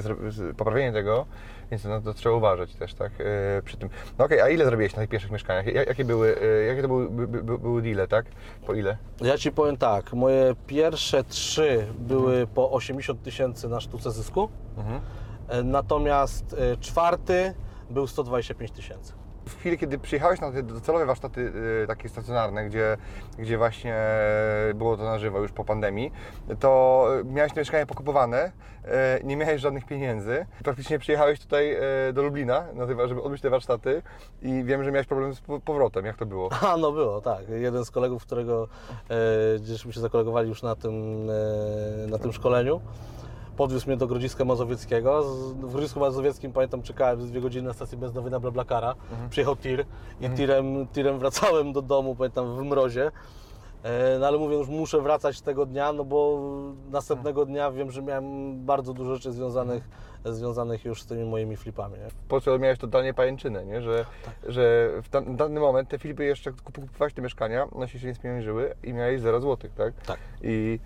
poprawienie 0.56 0.92
tego, 0.92 1.26
więc 1.70 1.84
no, 1.84 2.00
to 2.00 2.14
trzeba 2.14 2.34
uważać 2.34 2.74
też, 2.74 2.94
tak, 2.94 3.12
e, 3.20 3.62
przy 3.62 3.76
tym. 3.76 3.88
No 4.18 4.24
okej, 4.24 4.40
a 4.40 4.48
ile 4.48 4.64
zrobiłeś 4.64 4.96
na 4.96 5.02
tych 5.02 5.10
pierwszych 5.10 5.30
mieszkaniach? 5.30 5.66
Ja- 5.66 5.84
Jakie 5.84 6.04
były, 6.04 6.36
e, 6.42 6.64
jakie 6.64 6.82
to 6.82 6.88
były, 6.88 7.10
by, 7.10 7.26
by, 7.42 7.58
były 7.58 7.82
deale, 7.82 8.08
tak? 8.08 8.26
Po 8.66 8.74
ile? 8.74 8.96
Ja 9.20 9.38
Ci 9.38 9.52
powiem 9.52 9.76
tak, 9.76 10.12
moje 10.12 10.54
pierwsze 10.66 11.24
trzy 11.24 11.86
były 11.98 12.46
po 12.46 12.70
80 12.70 13.22
tysięcy 13.22 13.68
na 13.68 13.80
sztuce 13.80 14.10
zysku, 14.10 14.48
Mhm. 14.78 15.00
e, 15.48 15.62
natomiast 15.62 16.56
e, 16.58 16.76
czwarty 16.76 17.54
był 17.90 18.06
125 18.06 18.70
tysięcy. 18.70 19.12
W 19.48 19.56
chwili, 19.56 19.78
kiedy 19.78 19.98
przyjechałeś 19.98 20.40
na 20.40 20.52
te 20.52 20.62
docelowe 20.62 21.06
warsztaty 21.06 21.52
y, 21.82 21.86
takie 21.86 22.08
stacjonarne, 22.08 22.66
gdzie, 22.66 22.96
gdzie 23.38 23.58
właśnie 23.58 23.96
było 24.74 24.96
to 24.96 25.04
na 25.04 25.18
żywo 25.18 25.38
już 25.38 25.52
po 25.52 25.64
pandemii, 25.64 26.12
to 26.60 27.06
miałeś 27.24 27.52
to 27.52 27.60
mieszkanie 27.60 27.86
pokupowane, 27.86 28.52
y, 29.20 29.24
nie 29.24 29.36
miałeś 29.36 29.60
żadnych 29.60 29.86
pieniędzy. 29.86 30.46
Praktycznie 30.64 30.98
przyjechałeś 30.98 31.40
tutaj 31.40 31.76
y, 32.08 32.12
do 32.12 32.22
Lublina, 32.22 32.64
żeby 32.88 33.22
odbyć 33.22 33.40
te 33.42 33.50
warsztaty 33.50 34.02
i 34.42 34.64
wiem, 34.64 34.84
że 34.84 34.92
miałeś 34.92 35.06
problem 35.06 35.34
z 35.34 35.40
po- 35.40 35.60
powrotem. 35.60 36.06
Jak 36.06 36.16
to 36.16 36.26
było? 36.26 36.50
A, 36.68 36.76
no 36.76 36.92
było, 36.92 37.20
tak. 37.20 37.48
Jeden 37.48 37.84
z 37.84 37.90
kolegów, 37.90 38.22
którego 38.22 38.68
e, 39.10 39.58
gdzieśmy 39.58 39.92
się 39.92 40.00
zakolegowali 40.00 40.48
już 40.48 40.62
na 40.62 40.76
tym, 40.76 41.26
na 42.08 42.18
tym 42.18 42.32
szkoleniu, 42.32 42.80
podwiózł 43.58 43.86
mnie 43.86 43.96
do 43.96 44.06
Grodziska 44.06 44.44
Mazowieckiego. 44.44 45.22
W 45.54 45.70
Grodzisku 45.72 46.00
Mazowieckim, 46.00 46.52
pamiętam, 46.52 46.82
czekałem 46.82 47.26
dwie 47.26 47.40
godziny 47.40 47.68
na 47.68 47.74
stacji 47.74 47.98
benzynowej 47.98 48.30
na 48.32 48.40
Blablakara. 48.40 48.94
Przyjechał 49.30 49.56
tir 49.56 49.84
i 50.20 50.30
tirem, 50.30 50.86
tirem 50.92 51.18
wracałem 51.18 51.72
do 51.72 51.82
domu, 51.82 52.16
pamiętam, 52.16 52.56
w 52.56 52.62
mrozie. 52.62 53.10
E, 53.82 54.18
No 54.18 54.26
ale 54.26 54.38
mówię, 54.38 54.56
już 54.56 54.68
muszę 54.68 55.00
wracać 55.00 55.40
tego 55.40 55.66
dnia, 55.66 55.92
no 55.92 56.04
bo 56.04 56.38
następnego 56.90 57.44
dnia 57.46 57.70
wiem, 57.70 57.90
że 57.90 58.02
miałem 58.02 58.58
bardzo 58.66 58.94
dużo 58.94 59.14
rzeczy 59.14 59.32
związanych, 59.32 59.88
związanych 60.24 60.84
już 60.84 61.02
z 61.02 61.06
tymi 61.06 61.24
moimi 61.24 61.56
flipami. 61.56 61.94
Nie? 61.94 62.08
Po 62.28 62.40
co 62.40 62.58
miałeś 62.58 62.78
totalnie 62.78 63.14
pajęczynę, 63.14 63.64
nie? 63.64 63.82
Że, 63.82 64.04
że 64.46 64.90
w 65.02 65.08
dan- 65.10 65.36
dany 65.36 65.60
moment 65.60 65.88
te 65.88 65.98
Filipy 65.98 66.24
jeszcze 66.24 66.50
kup- 66.52 66.62
kupowałeś 66.80 67.14
te 67.14 67.22
mieszkania, 67.22 67.68
one 67.72 67.88
się 67.88 68.06
nie 68.08 68.14
spieniężyły 68.14 68.74
i 68.84 68.92
miałeś 68.92 69.20
0 69.20 69.40
zł, 69.40 69.70
tak? 69.76 69.94
Tak. 70.06 70.18
I 70.42 70.78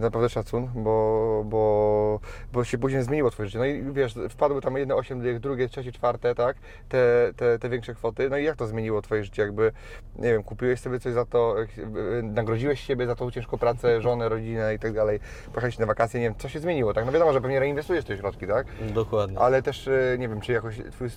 naprawdę 0.00 0.28
szacun, 0.28 0.68
bo, 0.74 1.42
bo, 1.46 2.20
bo 2.52 2.64
się 2.64 2.78
później 2.78 3.02
zmieniło 3.02 3.30
Twoje 3.30 3.46
życie. 3.48 3.58
No 3.58 3.64
i 3.64 3.82
wiesz, 3.92 4.14
wpadły 4.30 4.60
tam 4.60 4.76
jedne 4.76 4.94
8 4.94 5.20
dych, 5.20 5.40
drugie, 5.40 5.68
trzecie, 5.68 5.92
czwarte, 5.92 6.34
tak? 6.34 6.56
Te, 6.88 7.32
te, 7.36 7.58
te 7.58 7.68
większe 7.68 7.94
kwoty. 7.94 8.30
No 8.30 8.36
i 8.36 8.44
jak 8.44 8.56
to 8.56 8.66
zmieniło 8.66 9.02
Twoje 9.02 9.24
życie? 9.24 9.42
Jakby, 9.42 9.72
nie 10.16 10.32
wiem, 10.32 10.42
kupiłeś 10.42 10.80
sobie 10.80 11.00
coś 11.00 11.12
za 11.12 11.24
to, 11.24 11.56
e, 11.62 12.22
nagrodziłeś 12.22 12.80
siebie 12.80 13.06
za 13.06 13.14
tą 13.14 13.30
ciężką 13.30 13.58
pracę, 13.58 14.00
żonę, 14.00 14.28
rodzinę 14.28 14.74
i 14.74 14.78
tak 14.78 14.92
dalej. 14.92 15.20
Pojechałeś 15.46 15.78
na 15.78 15.86
wakacje, 15.86 16.20
nie 16.20 16.26
wiem, 16.26 16.34
co 16.38 16.48
się 16.48 16.60
zmieniło, 16.60 16.94
tak? 16.94 17.06
No 17.06 17.12
wiadomo, 17.12 17.32
że 17.32 17.40
pewnie 17.40 17.60
reinwestujesz 17.60 18.04
te 18.04 18.16
środki, 18.16 18.46
tak? 18.46 18.66
Dokładnie. 18.94 19.38
Ale 19.38 19.62
też 19.62 19.88
e, 19.88 20.16
nie 20.18 20.28
wiem, 20.28 20.40
czy 20.40 20.52
jakoś 20.52 20.80
Twój 20.92 21.08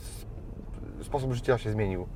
sposób 1.03 1.33
życia 1.33 1.57
się 1.57 1.71
zmienił. 1.71 2.07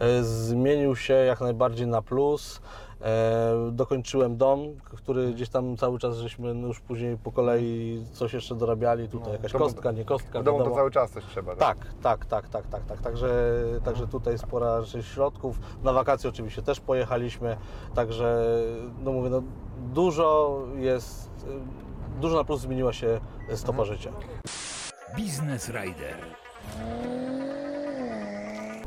E, 0.00 0.22
Zmienił 0.22 0.96
się 0.96 1.14
jak 1.14 1.40
najbardziej 1.40 1.86
na 1.86 2.02
plus. 2.02 2.60
E, 3.02 3.70
dokończyłem 3.72 4.36
dom, 4.36 4.60
który 4.84 5.32
gdzieś 5.32 5.48
tam 5.48 5.76
cały 5.76 5.98
czas 5.98 6.16
żeśmy 6.16 6.54
no 6.54 6.66
już 6.66 6.80
później 6.80 7.16
po 7.16 7.32
kolei 7.32 8.04
coś 8.12 8.32
jeszcze 8.32 8.54
dorabiali. 8.54 9.08
Tutaj 9.08 9.32
jakaś 9.32 9.50
w 9.50 9.54
domu- 9.54 9.64
kostka, 9.64 9.92
nie 9.92 10.04
kostka. 10.04 10.40
W 10.40 10.44
domu 10.44 10.64
to 10.64 10.70
cały 10.70 10.90
czas 10.90 11.10
coś 11.10 11.24
trzeba. 11.24 11.56
Tak, 11.56 11.78
tak, 12.02 12.26
tak, 12.26 12.48
tak, 12.48 12.66
tak, 12.66 12.86
tak. 12.86 13.00
Także, 13.00 13.54
także 13.84 14.06
tutaj 14.06 14.38
spora 14.38 14.82
rzecz 14.82 15.06
środków. 15.06 15.58
Na 15.82 15.92
wakacje 15.92 16.30
oczywiście 16.30 16.62
też 16.62 16.80
pojechaliśmy. 16.80 17.56
Także 17.94 18.54
no 19.04 19.12
mówię, 19.12 19.30
no 19.30 19.42
dużo 19.94 20.58
jest, 20.76 21.30
dużo 22.20 22.36
na 22.36 22.44
plus 22.44 22.60
zmieniła 22.60 22.92
się 22.92 23.20
stopa 23.54 23.84
życia. 23.84 24.10
Biznes 25.16 25.68
Rider. 25.68 26.16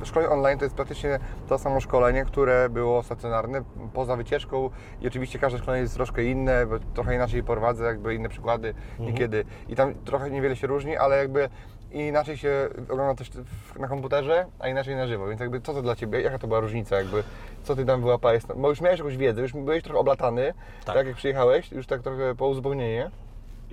Szkolenie 0.03 0.31
online 0.31 0.59
to 0.59 0.65
jest 0.65 0.75
praktycznie 0.75 1.19
to 1.49 1.57
samo 1.57 1.79
szkolenie, 1.79 2.25
które 2.25 2.69
było 2.69 3.03
stacjonarne 3.03 3.63
poza 3.93 4.15
wycieczką. 4.15 4.69
I 5.01 5.07
oczywiście 5.07 5.39
każde 5.39 5.59
szkolenie 5.59 5.81
jest 5.81 5.93
troszkę 5.93 6.23
inne, 6.23 6.65
bo 6.65 6.75
trochę 6.93 7.15
inaczej 7.15 7.43
prowadzę, 7.43 7.85
jakby 7.85 8.15
inne 8.15 8.29
przykłady 8.29 8.73
niekiedy. 8.99 9.45
I 9.69 9.75
tam 9.75 9.93
trochę 10.05 10.29
niewiele 10.29 10.55
się 10.55 10.67
różni, 10.67 10.97
ale 10.97 11.17
jakby 11.17 11.49
inaczej 11.91 12.37
się 12.37 12.69
ogląda 12.89 13.15
też 13.15 13.31
na 13.79 13.87
komputerze, 13.87 14.45
a 14.59 14.67
inaczej 14.67 14.95
na 14.95 15.07
żywo, 15.07 15.27
więc 15.27 15.41
jakby 15.41 15.61
co 15.61 15.73
to 15.73 15.81
dla 15.81 15.95
Ciebie, 15.95 16.21
jaka 16.21 16.39
to 16.39 16.47
była 16.47 16.59
różnica 16.59 16.97
jakby, 16.97 17.23
co 17.63 17.75
Ty 17.75 17.85
tam 17.85 18.01
wyłapałeś, 18.01 18.43
bo 18.55 18.69
już 18.69 18.81
miałeś 18.81 18.99
jakąś 18.99 19.17
wiedzę, 19.17 19.41
już 19.41 19.53
byłeś 19.53 19.83
trochę 19.83 19.99
oblatany, 19.99 20.53
tak, 20.85 20.95
Tak. 20.95 21.07
jak 21.07 21.15
przyjechałeś, 21.15 21.71
już 21.71 21.87
tak 21.87 22.01
trochę 22.01 22.35
po 22.35 22.47
uzupełnienie 22.47 23.11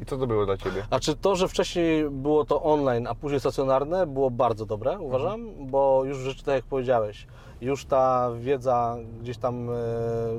i 0.02 0.06
co 0.06 0.16
to 0.18 0.26
było 0.26 0.46
dla 0.46 0.56
Ciebie? 0.56 0.86
A 0.90 1.00
czy 1.00 1.16
to, 1.16 1.36
że 1.36 1.48
wcześniej 1.48 2.10
było 2.10 2.44
to 2.44 2.62
online, 2.62 3.06
a 3.06 3.14
później 3.14 3.40
stacjonarne, 3.40 4.06
było 4.06 4.30
bardzo 4.30 4.66
dobre, 4.66 4.98
uważam, 4.98 5.66
bo 5.66 6.04
już 6.04 6.18
rzeczy, 6.18 6.44
tak 6.44 6.54
jak 6.54 6.64
powiedziałeś, 6.64 7.26
już 7.60 7.84
ta 7.84 8.30
wiedza 8.40 8.96
gdzieś 9.20 9.38
tam 9.38 9.70
e, 9.70 9.74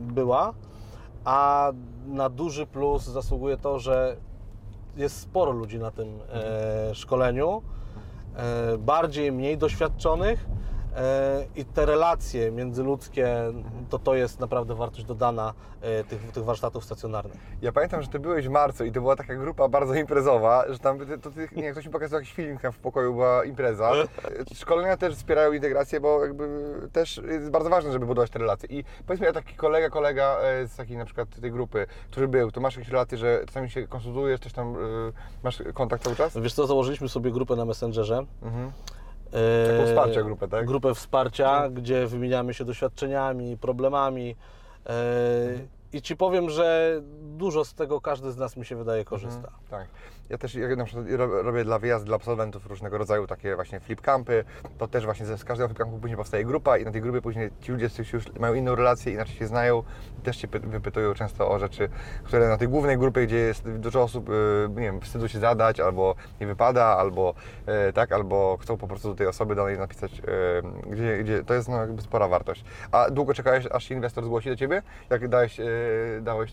była, 0.02 0.54
a 1.26 1.72
na 2.08 2.30
duży 2.30 2.66
plus 2.66 3.04
zasługuje 3.04 3.58
to, 3.58 3.80
że 3.80 4.18
jest 4.98 5.20
sporo 5.20 5.52
ludzi 5.52 5.80
na 5.80 5.92
tym 5.92 6.08
e, 6.30 6.96
szkoleniu, 6.96 7.62
e, 8.36 8.78
bardziej, 8.78 9.32
mniej 9.32 9.58
doświadczonych 9.58 10.46
i 11.56 11.66
te 11.66 11.86
relacje 11.86 12.52
międzyludzkie, 12.52 13.36
to 13.90 14.00
to 14.00 14.16
jest 14.16 14.40
naprawdę 14.40 14.76
wartość 14.76 15.06
dodana 15.06 15.54
e, 15.82 16.04
tych, 16.04 16.32
tych 16.32 16.44
warsztatów 16.44 16.86
stacjonarnych. 16.86 17.38
Ja 17.62 17.72
pamiętam, 17.72 18.02
że 18.02 18.08
ty 18.08 18.20
byłeś 18.20 18.48
w 18.48 18.52
marcu 18.52 18.86
i 18.86 18.92
to 18.92 19.02
była 19.02 19.16
taka 19.16 19.36
grupa 19.36 19.68
bardzo 19.68 19.94
imprezowa, 19.94 20.64
że 20.70 20.80
tam, 20.80 21.00
to 21.22 21.32
ty, 21.32 21.50
nie, 21.56 21.72
ktoś 21.72 21.86
mi 21.86 21.92
pokazał 21.92 22.20
jakiś 22.20 22.34
film, 22.34 22.58
tam 22.58 22.72
w 22.72 22.78
pokoju 22.78 23.14
była 23.14 23.46
impreza. 23.46 23.92
Szkolenia 24.62 24.98
też 24.98 25.16
wspierają 25.16 25.54
integrację, 25.54 26.00
bo 26.00 26.26
jakby 26.26 26.74
też 26.94 27.22
jest 27.28 27.50
bardzo 27.50 27.70
ważne, 27.70 27.92
żeby 27.92 28.06
budować 28.06 28.30
te 28.30 28.40
relacje. 28.40 28.70
I 28.80 28.84
powiedz 29.08 29.22
mi, 29.22 29.28
a 29.28 29.34
taki 29.34 29.56
kolega, 29.56 29.90
kolega 29.90 30.38
e, 30.42 30.68
z 30.68 30.76
takiej 30.76 30.98
na 30.98 31.06
przykład 31.06 31.30
tej 31.42 31.52
grupy, 31.52 31.88
który 32.12 32.28
był, 32.28 32.52
to 32.52 32.62
masz 32.62 32.76
jakieś 32.76 32.92
relacje, 32.92 33.18
że 33.18 33.44
czasami 33.46 33.70
się 33.70 33.88
konsultujesz, 33.88 34.40
też 34.40 34.54
tam 34.54 34.76
e, 34.76 34.78
masz 35.44 35.64
kontakt 35.74 36.04
cały 36.04 36.16
czas? 36.16 36.38
Wiesz 36.38 36.54
co, 36.54 36.68
założyliśmy 36.68 37.10
sobie 37.10 37.32
grupę 37.32 37.56
na 37.56 37.66
Messengerze. 37.66 38.26
Mhm. 38.42 38.72
Taką 39.68 39.86
wsparcia 39.86 40.24
grupę, 40.24 40.48
tak? 40.48 40.66
Grupę 40.66 40.94
wsparcia, 40.94 41.70
gdzie 41.70 42.08
wymieniamy 42.08 42.54
się 42.54 42.66
doświadczeniami, 42.66 43.58
problemami. 43.58 44.36
I 45.94 46.02
Ci 46.02 46.16
powiem, 46.16 46.50
że 46.50 47.02
dużo 47.22 47.66
z 47.66 47.74
tego 47.74 48.02
każdy 48.02 48.32
z 48.32 48.38
nas 48.38 48.58
mi 48.58 48.66
się 48.66 48.76
wydaje 48.76 49.06
korzysta. 49.06 49.52
Tak. 49.70 49.88
Ja 50.30 50.38
też 50.38 50.56
ja 50.56 50.76
na 50.76 50.86
przykład 50.86 51.06
ro- 51.10 51.42
robię 51.44 51.64
dla 51.64 51.80
wyjazdu 51.80 52.06
dla 52.06 52.16
absolwentów 52.16 52.66
różnego 52.66 52.98
rodzaju 52.98 53.28
takie 53.28 53.56
właśnie 53.56 53.80
flip 53.80 54.02
campy. 54.02 54.44
To 54.78 54.88
też 54.88 55.06
właśnie 55.06 55.26
z 55.26 55.46
każdego 55.46 55.68
flip 55.68 55.78
campu 55.78 56.00
później 56.00 56.18
powstaje 56.18 56.46
grupa 56.46 56.78
i 56.78 56.86
na 56.86 56.92
tej 56.92 57.02
grupie 57.02 57.22
później 57.22 57.50
ci 57.62 57.72
ludzie 57.72 57.90
już 58.14 58.34
mają 58.40 58.54
inną 58.54 58.76
relację, 58.76 59.14
inaczej 59.14 59.36
się 59.36 59.48
znają 59.48 59.84
też 60.24 60.38
się 60.38 60.48
py- 60.48 60.60
wypytują 60.60 61.14
często 61.14 61.52
o 61.52 61.60
rzeczy, 61.60 61.90
które 62.24 62.48
na 62.48 62.58
tej 62.58 62.68
głównej 62.68 62.98
grupie, 62.98 63.26
gdzie 63.28 63.36
jest 63.38 63.70
dużo 63.70 64.02
osób, 64.04 64.30
y, 64.30 64.34
nie 64.70 64.82
wiem, 64.82 65.02
wstydzą 65.02 65.28
się 65.28 65.40
zadać, 65.40 65.80
albo 65.80 66.16
nie 66.42 66.48
wypada, 66.48 66.86
albo 66.86 67.34
y, 67.90 67.94
tak, 67.94 68.12
albo 68.12 68.58
chcą 68.62 68.78
po 68.78 68.88
prostu 68.88 69.10
do 69.10 69.16
tej 69.16 69.28
osoby 69.28 69.56
danej 69.56 69.78
napisać, 69.78 70.20
y, 70.20 70.24
gdzie, 70.92 71.18
gdzie 71.18 71.44
to 71.44 71.54
jest 71.54 71.70
no, 71.70 71.78
jakby 71.78 72.02
spora 72.02 72.28
wartość. 72.28 72.64
A 72.92 73.10
długo 73.10 73.34
czekałeś, 73.34 73.66
aż 73.72 73.92
inwestor 73.92 74.26
zgłosi 74.26 74.50
do 74.50 74.56
Ciebie? 74.56 74.82
Jak 75.10 75.28
dałeś, 75.28 75.60
dałeś 76.22 76.52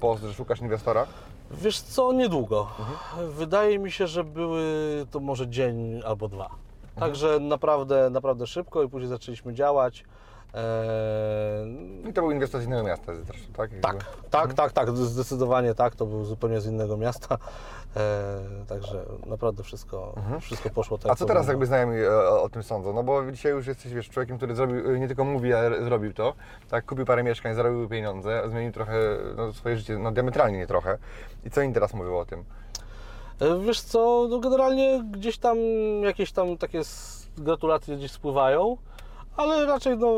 post, 0.00 0.22
że 0.22 0.34
szukasz 0.34 0.60
inwestora? 0.60 1.06
Wiesz 1.50 1.80
co, 1.80 2.12
niedługo. 2.12 2.66
Wydaje 3.28 3.78
mi 3.78 3.90
się, 3.90 4.06
że 4.06 4.24
były 4.24 4.64
to 5.10 5.20
może 5.20 5.48
dzień 5.48 6.02
albo 6.04 6.28
dwa. 6.28 6.50
Także 6.98 7.40
naprawdę, 7.40 8.10
naprawdę 8.10 8.46
szybko 8.46 8.82
i 8.82 8.88
później 8.88 9.08
zaczęliśmy 9.08 9.54
działać. 9.54 10.04
Eee, 10.54 12.10
I 12.10 12.12
to 12.12 12.22
był 12.22 12.30
inwestor 12.30 12.60
z 12.60 12.64
innego 12.64 12.82
miasta 12.82 13.12
zresztą, 13.14 13.52
tak? 13.52 13.70
Tak, 13.82 14.04
tak, 14.30 14.54
tak, 14.54 14.72
tak, 14.72 14.96
zdecydowanie 14.96 15.74
tak. 15.74 15.96
To 15.96 16.06
był 16.06 16.24
zupełnie 16.24 16.60
z 16.60 16.66
innego 16.66 16.96
miasta. 16.96 17.38
Eee, 17.96 18.66
także 18.66 19.04
naprawdę 19.26 19.62
wszystko, 19.62 20.14
wszystko 20.40 20.70
poszło 20.70 20.98
tak. 20.98 21.04
Mhm. 21.04 21.12
A 21.12 21.16
co 21.16 21.26
teraz 21.26 21.48
jakby 21.48 21.66
znajomi 21.66 21.96
e, 21.96 22.28
o, 22.28 22.48
tym 22.48 22.62
sądzą? 22.62 22.92
No 22.92 23.02
bo 23.02 23.32
dzisiaj 23.32 23.52
już 23.52 23.66
jesteś 23.66 23.92
wiesz, 23.92 24.08
człowiekiem, 24.08 24.36
który 24.36 24.54
zrobił, 24.54 24.94
e, 24.94 24.98
nie 24.98 25.06
tylko 25.06 25.24
mówi, 25.24 25.54
ale 25.54 25.84
zrobił 25.84 26.12
to. 26.12 26.34
Tak, 26.70 26.86
kupił 26.86 27.04
parę 27.04 27.22
mieszkań, 27.22 27.54
zarobił 27.54 27.88
pieniądze, 27.88 28.42
zmienił 28.50 28.72
trochę 28.72 28.92
no, 29.36 29.52
swoje 29.52 29.76
życie, 29.76 29.98
no 29.98 30.12
diametralnie 30.12 30.58
nie 30.58 30.66
trochę. 30.66 30.98
I 31.44 31.50
co 31.50 31.60
oni 31.60 31.72
teraz 31.72 31.94
mówią 31.94 32.18
o 32.18 32.24
tym? 32.24 32.44
E, 33.40 33.60
Wiesz 33.60 33.80
co, 33.80 34.26
no 34.30 34.38
generalnie 34.38 35.02
gdzieś 35.10 35.38
tam 35.38 35.58
jakieś 36.02 36.32
tam 36.32 36.58
takie 36.58 36.80
gratulacje 37.38 37.96
gdzieś 37.96 38.12
spływają, 38.12 38.76
ale 39.36 39.66
raczej 39.66 39.98
no... 39.98 40.12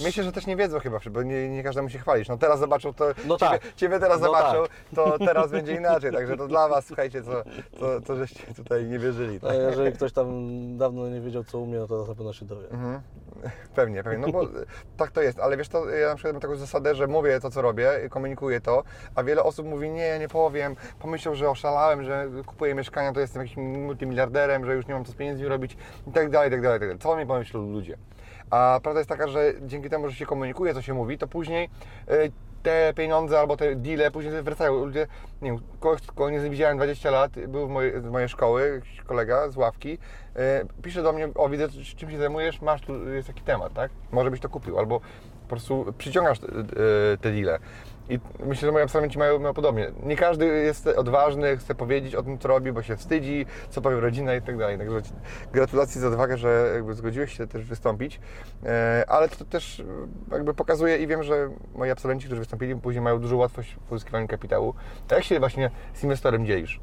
Myślę, 0.00 0.24
że 0.24 0.32
też 0.32 0.46
nie 0.46 0.56
wiedzą 0.56 0.78
chyba, 0.78 0.98
bo 1.10 1.22
nie, 1.22 1.48
nie 1.48 1.62
każdemu 1.62 1.88
się 1.88 1.98
chwalić. 1.98 2.28
No 2.28 2.36
teraz 2.38 2.60
zobaczą 2.60 2.94
to, 2.94 3.04
No 3.26 3.36
ciebie, 3.36 3.50
tak. 3.50 3.74
ciebie 3.74 3.98
teraz 3.98 4.20
No 4.20 4.26
zobaczą, 4.26 4.62
tak. 4.62 4.70
to 4.94 5.18
teraz 5.26 5.50
będzie 5.50 5.74
inaczej. 5.74 6.12
Także 6.12 6.36
to 6.36 6.48
dla 6.48 6.68
Was, 6.68 6.86
słuchajcie, 6.86 7.22
co, 7.22 7.32
co, 7.80 8.00
co 8.00 8.16
żeście 8.16 8.54
tutaj 8.54 8.84
nie 8.84 8.98
wierzyli. 8.98 9.40
Tak? 9.40 9.50
A 9.50 9.54
jeżeli 9.54 9.92
ktoś 9.92 10.12
tam 10.12 10.28
dawno 10.78 11.08
nie 11.08 11.20
wiedział, 11.20 11.44
co 11.44 11.58
umie, 11.58 11.78
no 11.78 11.88
to 11.88 12.06
na 12.06 12.14
pewno 12.14 12.32
się 12.32 12.46
dowie. 12.46 12.70
Mhm. 12.70 13.00
Pewnie, 13.74 14.02
pewnie, 14.02 14.26
no 14.26 14.32
bo 14.32 14.42
tak 14.96 15.10
to 15.10 15.22
jest, 15.22 15.40
ale 15.40 15.56
wiesz 15.56 15.68
to, 15.68 15.88
ja 15.90 16.08
na 16.08 16.14
przykład 16.14 16.34
mam 16.34 16.40
taką 16.40 16.56
zasadę, 16.56 16.94
że 16.94 17.06
mówię 17.06 17.40
to, 17.40 17.50
co 17.50 17.62
robię, 17.62 18.08
komunikuję 18.10 18.60
to, 18.60 18.82
a 19.14 19.22
wiele 19.22 19.42
osób 19.42 19.66
mówi, 19.66 19.90
nie, 19.90 20.02
ja 20.02 20.18
nie 20.18 20.28
powiem, 20.28 20.76
pomyślą, 20.98 21.34
że 21.34 21.50
oszalałem, 21.50 22.04
że 22.04 22.28
kupuję 22.46 22.74
mieszkania, 22.74 23.12
to 23.12 23.20
jestem 23.20 23.42
jakimś 23.42 23.76
multimiliarderem, 23.78 24.66
że 24.66 24.74
już 24.74 24.86
nie 24.86 24.94
mam 24.94 25.04
co 25.04 25.12
z 25.12 25.14
pieniędzmi 25.14 25.46
robić 25.48 25.76
i 26.06 26.12
tak 26.12 26.30
dalej, 26.30 26.48
i 26.48 26.52
tak 26.52 26.62
dalej, 26.62 26.80
tak 26.80 26.88
dalej. 26.88 26.98
Co 26.98 27.16
mnie 27.16 27.26
pomyślą 27.26 27.72
ludzie? 27.72 27.98
A 28.52 28.80
prawda 28.82 29.00
jest 29.00 29.08
taka, 29.08 29.28
że 29.28 29.52
dzięki 29.62 29.90
temu, 29.90 30.08
że 30.08 30.16
się 30.16 30.26
komunikuje, 30.26 30.74
co 30.74 30.82
się 30.82 30.94
mówi, 30.94 31.18
to 31.18 31.28
później 31.28 31.68
y, 32.10 32.32
te 32.62 32.92
pieniądze 32.96 33.40
albo 33.40 33.56
te 33.56 33.76
deale 33.76 34.10
później 34.10 34.42
wracają. 34.42 34.84
Ludzie, 34.84 35.06
nie 35.42 35.50
wiem, 35.50 35.60
kogoś, 35.80 36.00
kogo 36.06 36.30
nie 36.30 36.50
widziałem 36.50 36.76
20 36.76 37.10
lat, 37.10 37.32
był 37.48 37.66
w 37.66 37.70
mojej, 37.70 38.02
z 38.02 38.04
mojej 38.04 38.28
szkoły, 38.28 38.80
jakiś 38.84 39.00
kolega 39.00 39.48
z 39.48 39.56
ławki, 39.56 39.98
e, 40.36 40.64
pisze 40.82 41.02
do 41.02 41.12
mnie, 41.12 41.28
o 41.34 41.48
widzę, 41.48 41.68
czym 41.96 42.10
się 42.10 42.18
zajmujesz, 42.18 42.60
masz 42.60 42.80
tu, 42.80 43.08
jest 43.08 43.28
taki 43.28 43.42
temat, 43.42 43.74
tak? 43.74 43.90
Może 44.10 44.30
byś 44.30 44.40
to 44.40 44.48
kupił, 44.48 44.78
albo 44.78 45.00
po 45.42 45.48
prostu 45.48 45.94
przyciągasz 45.98 46.38
te, 46.38 46.46
e, 46.46 46.62
te 47.20 47.32
deale. 47.32 47.58
I 48.08 48.18
myślę, 48.46 48.66
że 48.66 48.72
moi 48.72 48.82
absolwenci 48.82 49.18
mają, 49.18 49.38
mają 49.38 49.54
podobnie. 49.54 49.92
Nie 50.02 50.16
każdy 50.16 50.46
jest 50.46 50.86
odważny, 50.86 51.56
chce 51.56 51.74
powiedzieć 51.74 52.14
o 52.14 52.22
tym, 52.22 52.38
co 52.38 52.48
robi, 52.48 52.72
bo 52.72 52.82
się 52.82 52.96
wstydzi, 52.96 53.46
co 53.70 53.80
powie 53.80 54.00
rodzina 54.00 54.34
i 54.34 54.42
tak 54.42 54.58
dalej. 54.58 54.78
Także 54.78 55.02
gratulacje 55.52 56.00
za 56.00 56.08
odwagę, 56.08 56.36
że 56.36 56.70
jakby 56.74 56.94
zgodziłeś 56.94 57.36
się 57.36 57.46
też 57.46 57.64
wystąpić. 57.64 58.20
E, 58.64 59.04
Ale 59.08 59.28
to 59.28 59.44
też 59.44 59.82
jakby 60.32 60.54
pokazuje 60.54 60.98
i 60.98 61.06
wiem, 61.06 61.22
że 61.22 61.50
moi 61.74 61.90
absolwenci, 61.90 62.26
którzy 62.26 62.40
wystąpili, 62.40 62.76
później 62.76 63.02
mają 63.02 63.18
dużą 63.18 63.36
łatwość 63.36 63.74
w 63.74 63.78
pozyskiwaniu 63.78 64.28
kapitału. 64.28 64.74
A 65.10 65.14
jak 65.14 65.24
się 65.24 65.40
właśnie 65.40 65.70
z 65.94 66.04
inwestorem 66.04 66.46
dzielisz? 66.46 66.80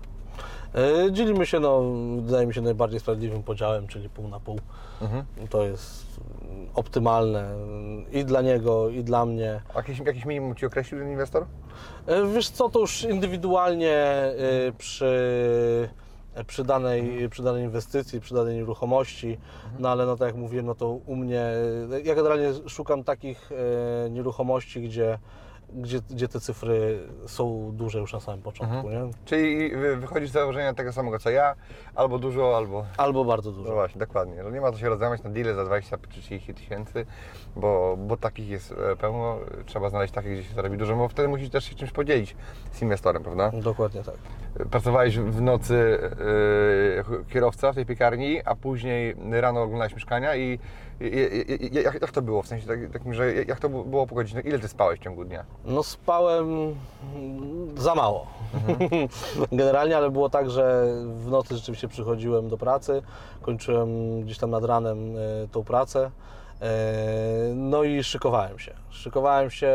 E, 0.76 1.12
Dzielimy 1.12 1.46
się, 1.46 1.60
no, 1.60 1.82
wydaje 2.22 2.48
mi 2.48 2.54
się, 2.54 2.62
najbardziej 2.62 3.00
sprawiedliwym 3.00 3.44
podziałem, 3.44 3.88
czyli 3.88 4.10
pół 4.10 4.28
na 4.28 4.40
pół. 4.40 4.60
To 5.50 5.64
jest 5.64 6.06
mm, 6.52 6.68
optymalne 6.76 7.52
mm, 7.54 8.12
i 8.12 8.26
dla 8.26 8.42
niego, 8.42 8.90
i 8.90 9.04
dla 9.04 9.26
mnie. 9.26 9.62
A 9.74 9.78
Jakiś, 9.78 10.00
jakiś 10.00 10.26
minimum 10.26 10.56
Ci 10.56 10.66
określił 10.66 11.02
ten 11.02 11.12
inwestor? 11.12 11.46
E, 12.08 12.28
Wiesz 12.28 12.50
co, 12.50 12.70
to 12.70 12.80
już 12.80 13.04
indywidualnie 13.04 13.96
e, 13.96 14.36
przy, 14.78 15.90
przy, 16.48 16.64
danej, 16.64 17.30
przy 17.30 17.44
danej 17.44 17.64
inwestycji, 17.64 18.20
przy 18.22 18.34
danej 18.36 18.56
nieruchomości, 18.56 19.38
no 19.80 19.90
ale 19.90 20.06
no 20.06 20.16
tak 20.18 20.28
jak 20.28 20.36
mówiłem, 20.36 20.66
no 20.66 20.76
to 20.76 20.90
u 20.90 21.16
mnie, 21.16 21.46
ja 22.04 22.16
generalnie 22.16 22.50
szukam 22.68 23.04
takich 23.04 23.50
nieruchomości, 24.10 24.82
gdzie, 24.82 25.20
gdzie, 25.74 26.00
gdzie 26.10 26.28
te 26.28 26.40
cyfry 26.40 27.00
są 27.28 27.72
duże 27.74 28.00
już 28.00 28.14
na 28.14 28.20
samym 28.20 28.42
początku, 28.42 28.90
nie? 28.90 29.00
Czyli 29.26 29.70
wy- 29.76 29.98
wychodzisz 29.98 30.30
z 30.30 30.34
założenia 30.34 30.74
tego 30.74 30.94
samego 30.94 31.20
co 31.20 31.30
ja, 31.30 31.56
albo 31.96 32.20
dużo, 32.20 32.58
albo 32.58 32.86
Albo 32.98 33.26
bardzo 33.26 33.52
No 33.52 33.58
dużo. 33.58 33.74
właśnie, 33.74 34.00
dokładnie. 34.00 34.44
Że 34.44 34.52
nie 34.52 34.62
ma 34.62 34.72
co 34.72 34.78
się 34.78 34.90
rozmawiać 34.90 35.24
na 35.24 35.30
deale 35.30 35.56
za 35.56 35.66
20 35.66 35.98
czy 35.98 36.22
30 36.22 36.54
tysięcy, 36.54 37.06
bo, 37.56 37.98
bo 37.98 38.18
takich 38.18 38.50
jest 38.50 38.72
e, 38.72 38.96
pełno. 38.96 39.38
Trzeba 39.66 39.90
znaleźć 39.90 40.14
takich, 40.14 40.32
gdzie 40.34 40.44
się 40.44 40.54
zarobi 40.56 40.78
dużo, 40.78 40.96
bo 40.96 41.08
wtedy 41.08 41.28
musisz 41.28 41.50
też 41.50 41.64
się 41.64 41.76
czymś 41.76 41.92
podzielić 41.92 42.36
z 42.72 42.82
inwestorem, 42.82 43.24
prawda? 43.24 43.52
Dokładnie 43.54 44.04
tak. 44.04 44.16
Pracowałeś 44.72 45.20
w 45.20 45.42
nocy 45.42 46.00
jako 46.98 47.12
kierowca 47.34 47.72
w 47.72 47.76
tej 47.76 47.86
piekarni, 47.86 48.42
a 48.46 48.56
później 48.56 49.16
rano 49.32 49.62
oglądałeś 49.62 49.94
mieszkania 49.94 50.36
i 50.36 50.60
jak, 51.72 52.01
jak 52.01 52.12
to 52.12 52.22
było? 52.22 52.41
W 52.41 52.48
sensie 52.48 52.68
tak- 52.68 52.91
takim, 52.94 53.13
że 53.13 53.34
jak 53.34 53.60
to 53.60 53.70
było 53.70 54.08
po 54.08 54.15
godzinach? 54.15 54.46
Ile 54.46 54.60
Ty 54.60 54.68
spałeś 54.68 55.00
w 55.00 55.03
ciągu 55.03 55.25
dnia? 55.25 55.44
No 55.65 55.84
spałem 55.84 56.75
mm, 57.15 57.77
za 57.77 57.96
mało. 57.96 58.27
Generalnie, 59.51 59.98
ale 59.98 60.10
było 60.10 60.29
tak, 60.29 60.50
że 60.50 60.94
w 61.06 61.27
nocy 61.27 61.56
rzeczywiście 61.56 61.88
przychodziłem 61.88 62.50
do 62.50 62.58
pracy, 62.58 63.01
kończyłem 63.41 64.22
gdzieś 64.22 64.38
tam 64.38 64.51
nad 64.51 64.63
ranem 64.63 65.15
e, 65.18 65.20
tą 65.51 65.63
pracę. 65.63 66.12
E, 66.62 67.54
No 67.56 67.84
i 67.84 68.04
szykowałem 68.04 68.60
się. 68.60 68.74
Szykowałem 68.89 69.50
się, 69.50 69.74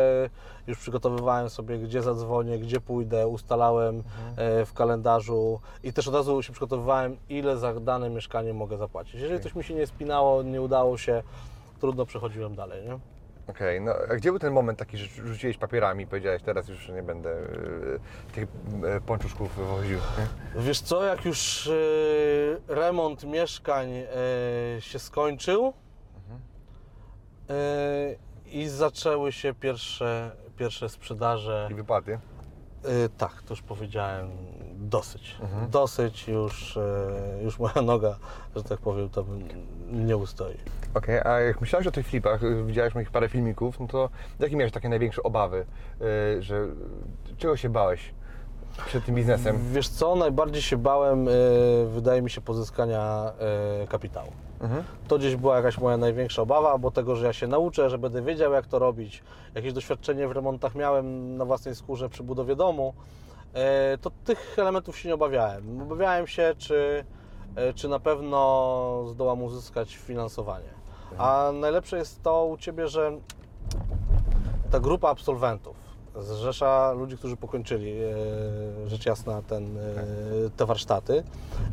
już 0.67 0.77
przygotowywałem 0.77 1.49
sobie, 1.49 1.77
gdzie 1.79 2.01
zadzwonię, 2.01 2.59
gdzie 2.59 2.81
pójdę, 2.81 3.27
ustalałem 3.27 4.03
e, 4.37 4.65
w 4.65 4.73
kalendarzu 4.73 5.59
i 5.83 5.93
też 5.93 6.07
od 6.07 6.13
razu 6.13 6.43
się 6.43 6.51
przygotowywałem, 6.53 7.17
ile 7.29 7.57
za 7.57 7.79
dane 7.79 8.09
mieszkanie 8.09 8.53
mogę 8.53 8.77
zapłacić. 8.77 9.21
Jeżeli 9.21 9.39
coś 9.39 9.55
mi 9.55 9.63
się 9.63 9.73
nie 9.73 9.87
spinało, 9.87 10.43
nie 10.43 10.61
udało 10.61 10.97
się, 10.97 11.23
trudno 11.79 12.05
przechodziłem 12.05 12.55
dalej. 12.55 12.87
Nie? 12.87 12.99
Okej, 13.47 13.81
no 13.81 13.91
a 14.11 14.15
gdzie 14.15 14.29
był 14.29 14.39
ten 14.39 14.53
moment 14.53 14.79
taki, 14.79 14.97
że 14.97 15.05
rzuciłeś 15.25 15.57
papierami 15.57 16.03
i 16.03 16.07
powiedziałeś, 16.07 16.41
teraz 16.41 16.67
już 16.67 16.89
nie 16.89 17.03
będę 17.03 17.29
e, 17.29 17.39
tych 18.33 18.47
e, 18.83 19.01
pączuszków 19.01 19.55
wywoził? 19.55 19.97
nie? 19.97 20.61
Wiesz 20.61 20.81
co, 20.81 21.03
jak 21.03 21.25
już 21.25 21.69
remont 22.67 23.23
mieszkań 23.23 23.89
się 24.79 24.99
skończył 24.99 25.73
i 28.45 28.67
zaczęły 28.67 29.31
się 29.31 29.53
pierwsze, 29.53 30.31
pierwsze 30.57 30.89
sprzedaże, 30.89 31.67
I 31.71 31.73
wypłaty? 31.73 32.19
e, 32.85 33.09
tak, 33.17 33.41
to 33.43 33.53
już 33.53 33.61
powiedziałem, 33.61 34.29
dosyć. 34.75 35.35
Dosyć 35.71 36.27
już, 36.27 36.77
e, 36.77 37.43
już 37.43 37.59
moja 37.59 37.81
noga, 37.81 38.15
że 38.55 38.63
tak 38.63 38.79
powiem, 38.79 39.09
to 39.09 39.25
nie 39.91 40.17
ustoi. 40.17 40.55
Okej, 40.93 41.19
a 41.23 41.39
jak 41.39 41.61
myślałeś 41.61 41.87
o 41.87 41.91
tych 41.91 42.07
flipach, 42.07 42.43
y, 42.43 42.63
widziałeś 42.63 42.95
moich 42.95 43.11
parę 43.11 43.29
filmików, 43.29 43.79
no 43.79 43.87
to 43.87 44.09
jakie 44.39 44.55
miałeś 44.55 44.73
takie 44.73 44.89
największe 44.89 45.23
obawy, 45.23 45.65
y, 46.37 46.41
że 46.43 46.67
czego 47.37 47.57
się 47.57 47.69
bałeś 47.69 48.13
przed 48.85 49.05
tym 49.05 49.15
biznesem? 49.15 49.59
Wiesz 49.71 49.87
co, 49.89 50.15
najbardziej 50.15 50.61
się 50.61 50.77
bałem, 50.77 51.27
e, 51.27 51.31
wydaje 51.87 52.21
mi 52.21 52.29
się, 52.29 52.41
pozyskania 52.41 53.33
e, 53.81 53.87
kapitału. 54.59 54.83
To 55.07 55.17
gdzieś 55.17 55.35
była 55.35 55.55
jakaś 55.55 55.77
moja 55.77 55.97
największa 55.97 56.41
obawa, 56.41 56.77
bo 56.77 56.91
tego, 56.91 57.15
że 57.15 57.25
ja 57.25 57.33
się 57.33 57.47
nauczę, 57.47 57.89
że 57.89 57.97
będę 57.97 58.21
wiedział, 58.21 58.53
jak 58.53 58.67
to 58.67 58.79
robić. 58.79 59.23
Jakieś 59.55 59.73
doświadczenie 59.73 60.27
w 60.27 60.31
remontach 60.31 60.75
miałem 60.75 61.37
na 61.37 61.45
własnej 61.45 61.75
skórze 61.75 62.09
przy 62.09 62.23
budowie 62.23 62.55
domu, 62.55 62.93
e, 63.53 63.97
to 63.97 64.11
tych 64.25 64.59
elementów 64.59 64.97
się 64.97 65.09
nie 65.09 65.15
obawiałem. 65.15 65.81
Obawiałem 65.81 66.27
się, 66.27 66.55
czy, 66.57 67.05
e, 67.55 67.73
czy 67.73 67.87
na 67.87 67.99
pewno 67.99 69.03
zdołam 69.07 69.43
uzyskać 69.43 69.95
finansowanie. 69.95 70.75
A 71.17 71.51
najlepsze 71.53 71.97
jest 71.97 72.23
to 72.23 72.45
u 72.45 72.57
Ciebie, 72.57 72.87
że 72.87 73.11
ta 74.71 74.79
grupa 74.79 75.09
absolwentów 75.09 75.84
zrzesza 76.17 76.91
ludzi, 76.91 77.17
którzy 77.17 77.37
pokończyli, 77.37 77.91
e, 78.03 78.89
rzecz 78.89 79.05
jasna, 79.05 79.41
ten, 79.41 79.77
e, 79.77 79.81
te 80.57 80.65
warsztaty, 80.65 81.23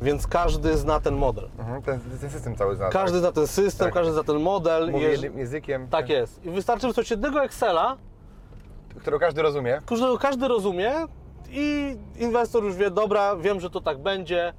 więc 0.03 0.27
każdy 0.27 0.77
zna 0.77 1.01
ten 1.01 1.15
model. 1.15 1.49
Mhm, 1.59 1.83
ten, 1.83 2.01
ten 2.21 2.31
system 2.31 2.57
cały 2.57 2.77
zna. 2.77 2.89
Każdy 2.89 3.19
zna 3.19 3.33
ten 3.33 3.47
system, 3.47 3.85
Tak. 3.87 3.95
każdy 3.95 4.13
zna 4.13 4.25
ten 4.25 4.41
model. 4.41 4.91
Mówi 4.91 5.05
Jeż- 5.05 5.11
jednym 5.11 5.39
językiem, 5.39 5.89
Tak 5.89 6.09
jest. 6.09 6.45
I 6.45 6.51
wystarczy 6.51 6.87
wysłać 6.87 7.11
jednego 7.11 7.45
Excela, 7.45 7.97
którego 9.01 9.21
każdy 9.21 9.43
rozumie. 9.43 9.81
którego 9.87 10.19
każdy 10.19 10.49
rozumie 10.49 10.93
i 11.51 11.97
inwestor 12.17 12.65
już 12.65 12.77
wie, 12.77 12.91
dobra, 12.91 13.37
wiem, 13.37 13.61
że 13.61 13.71
to 13.71 13.81
tak 13.81 13.99
będzie. 13.99 14.53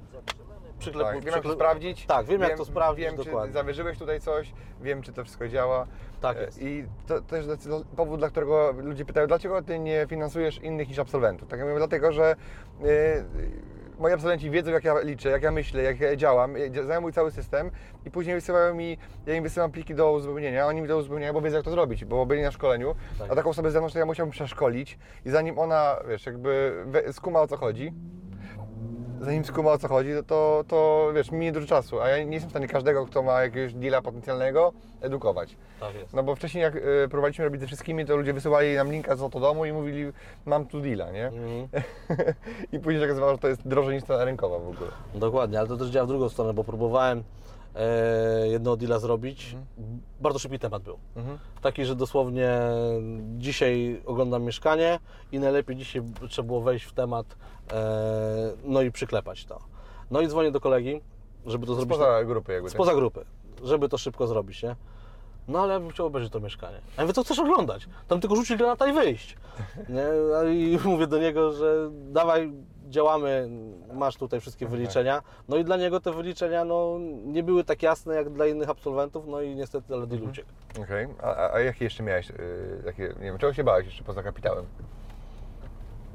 Przyklep, 0.78 1.06
Tak, 1.06 1.24
wiem 1.24 1.34
jak 1.34 1.42
to 1.42 1.52
sprawdzić. 1.52 2.06
Tak, 2.06 2.26
wiem, 2.26 2.40
jak 2.42 2.56
to 2.56 2.64
sprawdzić, 2.64 3.04
Wiem, 3.04 3.16
dokładnie. 3.16 3.48
czy 3.48 3.52
zawyżyłeś 3.54 3.98
tutaj 3.98 4.20
coś, 4.20 4.52
wiem, 4.82 5.02
czy 5.02 5.12
to 5.12 5.24
wszystko 5.24 5.48
działa. 5.48 5.86
Tak 6.28 6.36
E, 6.36 6.40
jest. 6.44 6.62
I 6.62 6.84
to 7.06 7.20
też 7.20 7.46
powód, 7.96 8.18
dla 8.20 8.28
którego 8.28 8.74
ludzie 8.78 9.04
pytają, 9.04 9.26
dlaczego 9.26 9.62
ty 9.62 9.78
nie 9.78 10.06
finansujesz 10.08 10.58
innych 10.62 10.88
niż 10.88 10.98
absolwentów. 10.98 11.48
Tak 11.48 11.58
ja 11.58 11.64
mówię, 11.66 11.78
dlatego, 11.78 12.12
że 12.12 12.36
e, 12.84 13.24
moi 13.98 14.12
absolwenci 14.12 14.50
wiedzą, 14.50 14.70
jak 14.70 14.84
ja 14.84 15.00
liczę, 15.00 15.28
jak 15.30 15.42
ja 15.42 15.50
myślę, 15.50 15.82
jak 15.82 16.00
ja 16.00 16.16
działam, 16.16 16.56
e, 16.56 16.82
znają 16.84 17.00
mój 17.00 17.12
cały 17.12 17.30
system 17.30 17.70
i 18.06 18.10
później 18.10 18.34
wysyłają 18.34 18.74
mi, 18.74 18.98
ja 19.26 19.34
im 19.34 19.42
wysyłam 19.42 19.70
pliki 19.72 19.94
do 19.94 20.12
uzupełnienia, 20.12 20.66
oni 20.66 20.82
mi 20.82 20.88
do 20.88 20.98
uzupełnienia, 20.98 21.32
bo 21.32 21.40
wiedzą, 21.40 21.56
jak 21.56 21.64
to 21.64 21.70
zrobić, 21.70 22.04
bo 22.04 22.26
byli 22.26 22.42
na 22.42 22.50
szkoleniu, 22.50 22.94
Tak. 23.18 23.30
a 23.30 23.34
taką 23.34 23.50
osobę 23.50 23.70
ze 23.70 23.80
mną, 23.80 23.90
to 23.90 23.98
ja 23.98 24.06
musiałbym 24.06 24.30
przeszkolić 24.32 24.98
i 25.24 25.30
zanim 25.30 25.58
ona, 25.58 25.96
wiesz, 26.08 26.26
jakby 26.26 26.84
skuma 27.12 27.40
o 27.40 27.46
co 27.46 27.56
chodzi, 27.56 27.92
zanim 29.20 29.44
skuma 29.44 29.72
o 29.72 29.78
co 29.78 29.88
chodzi, 29.88 30.10
to, 30.14 30.22
to, 30.22 30.64
to 30.68 31.10
wiesz, 31.14 31.30
minie 31.30 31.52
dużo 31.52 31.66
czasu, 31.66 32.00
a 32.00 32.08
ja 32.08 32.24
nie 32.24 32.32
jestem 32.32 32.48
w 32.48 32.52
stanie 32.52 32.68
każdego, 32.68 33.06
kto 33.06 33.22
ma 33.22 33.42
jakiegoś 33.42 33.74
deala 33.74 34.02
potencjalnego, 34.02 34.72
edukować. 35.00 35.56
Tak 35.80 35.94
jest. 35.94 36.14
No 36.14 36.22
bo 36.22 36.34
wcześniej 36.34 36.62
jak 36.62 36.76
y, 36.76 36.80
próbowaliśmy 37.10 37.44
robić 37.44 37.60
ze 37.60 37.66
wszystkimi, 37.66 38.06
to 38.06 38.16
ludzie 38.16 38.32
wysyłali 38.32 38.74
nam 38.74 38.92
linka 38.92 39.16
z 39.16 39.30
domu 39.30 39.64
i 39.64 39.72
mówili, 39.72 40.12
mam 40.46 40.66
tu 40.66 40.80
deala, 40.80 41.10
nie? 41.10 41.26
Mhm. 41.26 41.68
I 42.72 42.78
później 42.78 43.00
się 43.00 43.04
okazywało, 43.04 43.32
że 43.32 43.38
to 43.38 43.48
jest 43.48 43.68
drożej 43.68 43.94
niż 43.94 44.04
cena 44.04 44.24
rynkowa 44.24 44.58
w 44.58 44.68
ogóle. 44.68 44.90
Dokładnie, 45.14 45.58
ale 45.58 45.68
to 45.68 45.76
też 45.76 45.88
działa 45.88 46.06
w 46.06 46.08
drugą 46.08 46.28
stronę, 46.28 46.54
bo 46.54 46.64
próbowałem 46.64 47.24
e, 47.74 48.48
jednego 48.48 48.76
deala 48.76 48.98
zrobić. 48.98 49.56
Bardzo 50.20 50.38
szybki 50.38 50.58
temat 50.58 50.82
był. 50.82 50.98
Taki, 51.62 51.84
że 51.84 51.96
dosłownie 51.96 52.50
dzisiaj 53.38 54.02
oglądam 54.06 54.42
mieszkanie 54.42 54.98
i 55.32 55.38
najlepiej 55.38 55.76
dzisiaj 55.76 56.02
trzeba 56.28 56.46
było 56.46 56.60
wejść 56.60 56.84
w 56.84 56.92
temat, 56.92 57.36
e, 57.72 58.52
no 58.64 58.82
i 58.82 58.90
przyklepać 58.92 59.44
to. 59.44 59.58
No 60.10 60.20
i 60.20 60.28
dzwonię 60.28 60.50
do 60.50 60.60
kolegi, 60.60 61.00
żeby 61.46 61.66
to 61.66 61.74
zrobić 61.74 61.94
Spoza 61.96 62.24
grupy 62.24 62.52
jakby. 62.52 62.68
tak? 62.68 62.74
spoza 62.74 62.94
grupy, 62.94 63.24
żeby 63.64 63.88
to 63.88 63.98
szybko 63.98 64.26
zrobić, 64.26 64.62
nie? 64.62 64.76
No 65.48 65.58
ale 65.62 65.72
ja 65.72 65.80
bym 65.80 65.90
chciał 65.90 66.06
obejrzeć 66.06 66.32
to 66.32 66.40
mieszkanie. 66.40 66.76
A 66.96 67.00
ja 67.00 67.02
mówię, 67.02 67.14
co 67.14 67.24
chcesz 67.24 67.38
oglądać? 67.38 67.88
Tam 68.08 68.20
tylko 68.20 68.36
rzucić 68.36 68.56
granata 68.58 68.88
i 68.88 68.92
wyjść. 68.92 69.36
Nie? 69.88 70.06
A 70.40 70.44
I 70.44 70.78
mówię 70.84 71.06
do 71.06 71.18
niego, 71.18 71.52
że 71.52 71.90
dawaj, 71.92 72.52
działamy, 72.94 73.48
masz 73.92 74.16
tutaj 74.16 74.40
wszystkie 74.40 74.66
wyliczenia. 74.66 75.22
No 75.48 75.56
i 75.56 75.64
dla 75.64 75.76
niego 75.76 76.00
te 76.00 76.12
wyliczenia 76.12 76.64
no, 76.64 76.98
nie 77.24 77.42
były 77.42 77.64
tak 77.64 77.82
jasne 77.82 78.14
jak 78.14 78.30
dla 78.30 78.46
innych 78.46 78.70
absolwentów, 78.70 79.26
no 79.26 79.42
i 79.42 79.54
niestety 79.54 79.94
ale 79.94 80.06
deal 80.06 80.22
uciekł. 80.22 80.48
Okej, 80.82 81.08
a, 81.22 81.26
a, 81.26 81.54
a 81.54 81.60
jakie 81.60 81.84
jeszcze 81.84 82.02
miałeś, 82.02 82.30
y, 82.30 82.82
jakie, 82.86 83.02
nie 83.02 83.24
wiem, 83.24 83.38
czego 83.38 83.54
się 83.54 83.64
bałeś 83.64 83.86
jeszcze 83.86 84.04
poza 84.04 84.22
kapitałem? 84.22 84.64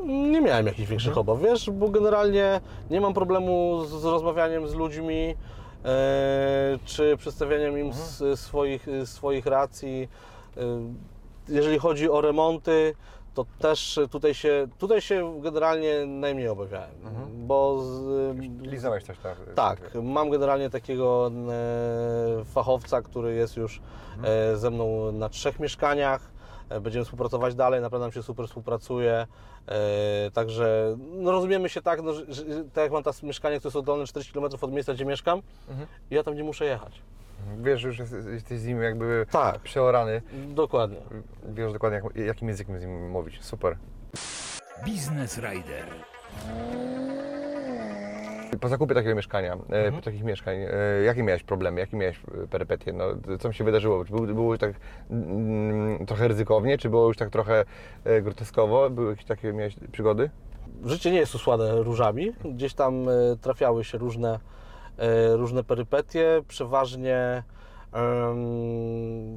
Nie 0.05 0.41
miałem 0.41 0.65
jakichś 0.65 0.89
większych 0.89 1.17
obaw, 1.17 1.41
wiesz, 1.41 1.69
bo 1.69 1.89
generalnie 1.89 2.61
nie 2.89 3.01
mam 3.01 3.13
problemu 3.13 3.85
z, 3.85 3.89
z 4.01 4.05
rozmawianiem 4.05 4.67
z 4.67 4.75
ludźmi, 4.75 5.35
e, 5.85 6.79
czy 6.85 7.17
przedstawianiem 7.17 7.79
im 7.79 7.89
s, 7.89 8.23
swoich, 8.39 8.87
swoich 9.05 9.45
racji. 9.45 10.09
E, 10.57 10.61
jeżeli 11.49 11.79
chodzi 11.79 12.09
o 12.09 12.21
remonty, 12.21 12.93
to 13.45 13.51
to 13.59 13.61
też 13.67 13.99
tutaj 14.11 14.33
się, 14.33 14.67
tutaj 14.77 15.01
się 15.01 15.41
generalnie 15.41 16.05
najmniej 16.05 16.47
obawiałem, 16.47 16.89
bo 17.33 17.83
z, 17.83 18.37
Liznąłeś 18.61 19.03
coś 19.03 19.17
tam. 19.17 19.35
tak, 19.55 19.79
mam 20.03 20.29
generalnie 20.29 20.69
takiego 20.69 21.31
e, 22.41 22.45
fachowca, 22.45 23.01
który 23.01 23.35
jest 23.35 23.57
już 23.57 23.81
e, 24.23 24.57
ze 24.57 24.71
mną 24.71 25.11
na 25.11 25.29
trzech 25.29 25.59
mieszkaniach. 25.59 26.31
E, 26.69 26.79
Będziemy 26.81 27.05
współpracować 27.05 27.55
dalej, 27.55 27.81
naprawdę 27.81 28.05
nam 28.05 28.11
się 28.11 28.23
super 28.23 28.47
współpracuje. 28.47 29.27
E, 29.67 30.31
także 30.33 30.97
no, 31.11 31.31
rozumiemy 31.31 31.69
się 31.69 31.81
tak, 31.81 32.01
no, 32.01 32.13
że, 32.13 32.33
że, 32.33 32.43
tak 32.73 32.83
jak 32.83 32.91
mam 32.91 33.03
teraz 33.03 33.23
mieszkanie, 33.23 33.57
które 33.59 33.67
jest 33.67 33.75
oddalone 33.75 34.05
40 34.07 34.33
km 34.33 34.45
od 34.61 34.71
miejsca, 34.71 34.93
gdzie 34.93 35.05
mieszkam, 35.05 35.41
i 36.11 36.15
ja 36.15 36.23
tam 36.23 36.35
nie 36.35 36.43
muszę 36.43 36.65
jechać. 36.65 37.01
Wiesz, 37.61 37.81
że 37.81 37.87
już 37.87 37.99
jest, 37.99 38.15
jesteś 38.33 38.59
z 38.59 38.65
nim 38.65 38.81
jakby 38.81 39.25
Tak. 39.31 39.59
przeorany. 39.59 40.21
Dokładnie. 40.47 40.97
Wiesz 41.43 41.73
dokładnie, 41.73 42.01
jak, 42.03 42.15
jakim 42.27 42.47
językiem 42.47 42.79
z 42.79 42.81
nim 42.85 43.09
mówić. 43.09 43.43
Super. 43.43 43.77
Biznes 44.85 45.37
Rider. 45.37 45.85
Po 48.61 48.67
zakupie 48.69 48.95
takiego 48.95 49.15
mieszkania, 49.15 49.53
Mhm. 49.53 49.85
e, 49.85 49.91
po 49.91 50.01
takich 50.01 50.23
mieszkań, 50.23 50.55
e, 50.57 50.73
jakie 51.05 51.23
miałeś 51.23 51.43
problemy, 51.43 51.79
jakie 51.79 51.97
miałeś 51.97 52.19
e, 52.43 52.47
perypetie? 52.47 52.93
No, 52.93 53.05
co 53.39 53.47
mi 53.47 53.53
się 53.53 53.63
wydarzyło? 53.63 54.05
Czy 54.05 54.11
było, 54.11 54.27
było 54.27 54.51
już 54.53 54.59
tak 54.59 54.71
mm, 55.09 56.05
trochę 56.05 56.27
ryzykownie, 56.27 56.77
czy 56.77 56.89
było 56.89 57.07
już 57.07 57.17
tak 57.17 57.29
trochę 57.29 57.65
e, 58.03 58.21
groteskowo? 58.21 58.89
Były 58.89 59.09
jakieś 59.09 59.25
takie, 59.25 59.53
miałeś 59.53 59.75
przygody? 59.91 60.29
Życie 60.85 61.11
nie 61.11 61.17
jest 61.19 61.35
usłane 61.35 61.83
różami. 61.83 62.31
Gdzieś 62.45 62.73
tam 62.73 63.09
e, 63.09 63.11
trafiały 63.41 63.83
się 63.83 63.97
różne, 63.97 64.39
różne 65.35 65.63
perypetie. 65.63 66.41
Przeważnie 66.47 67.43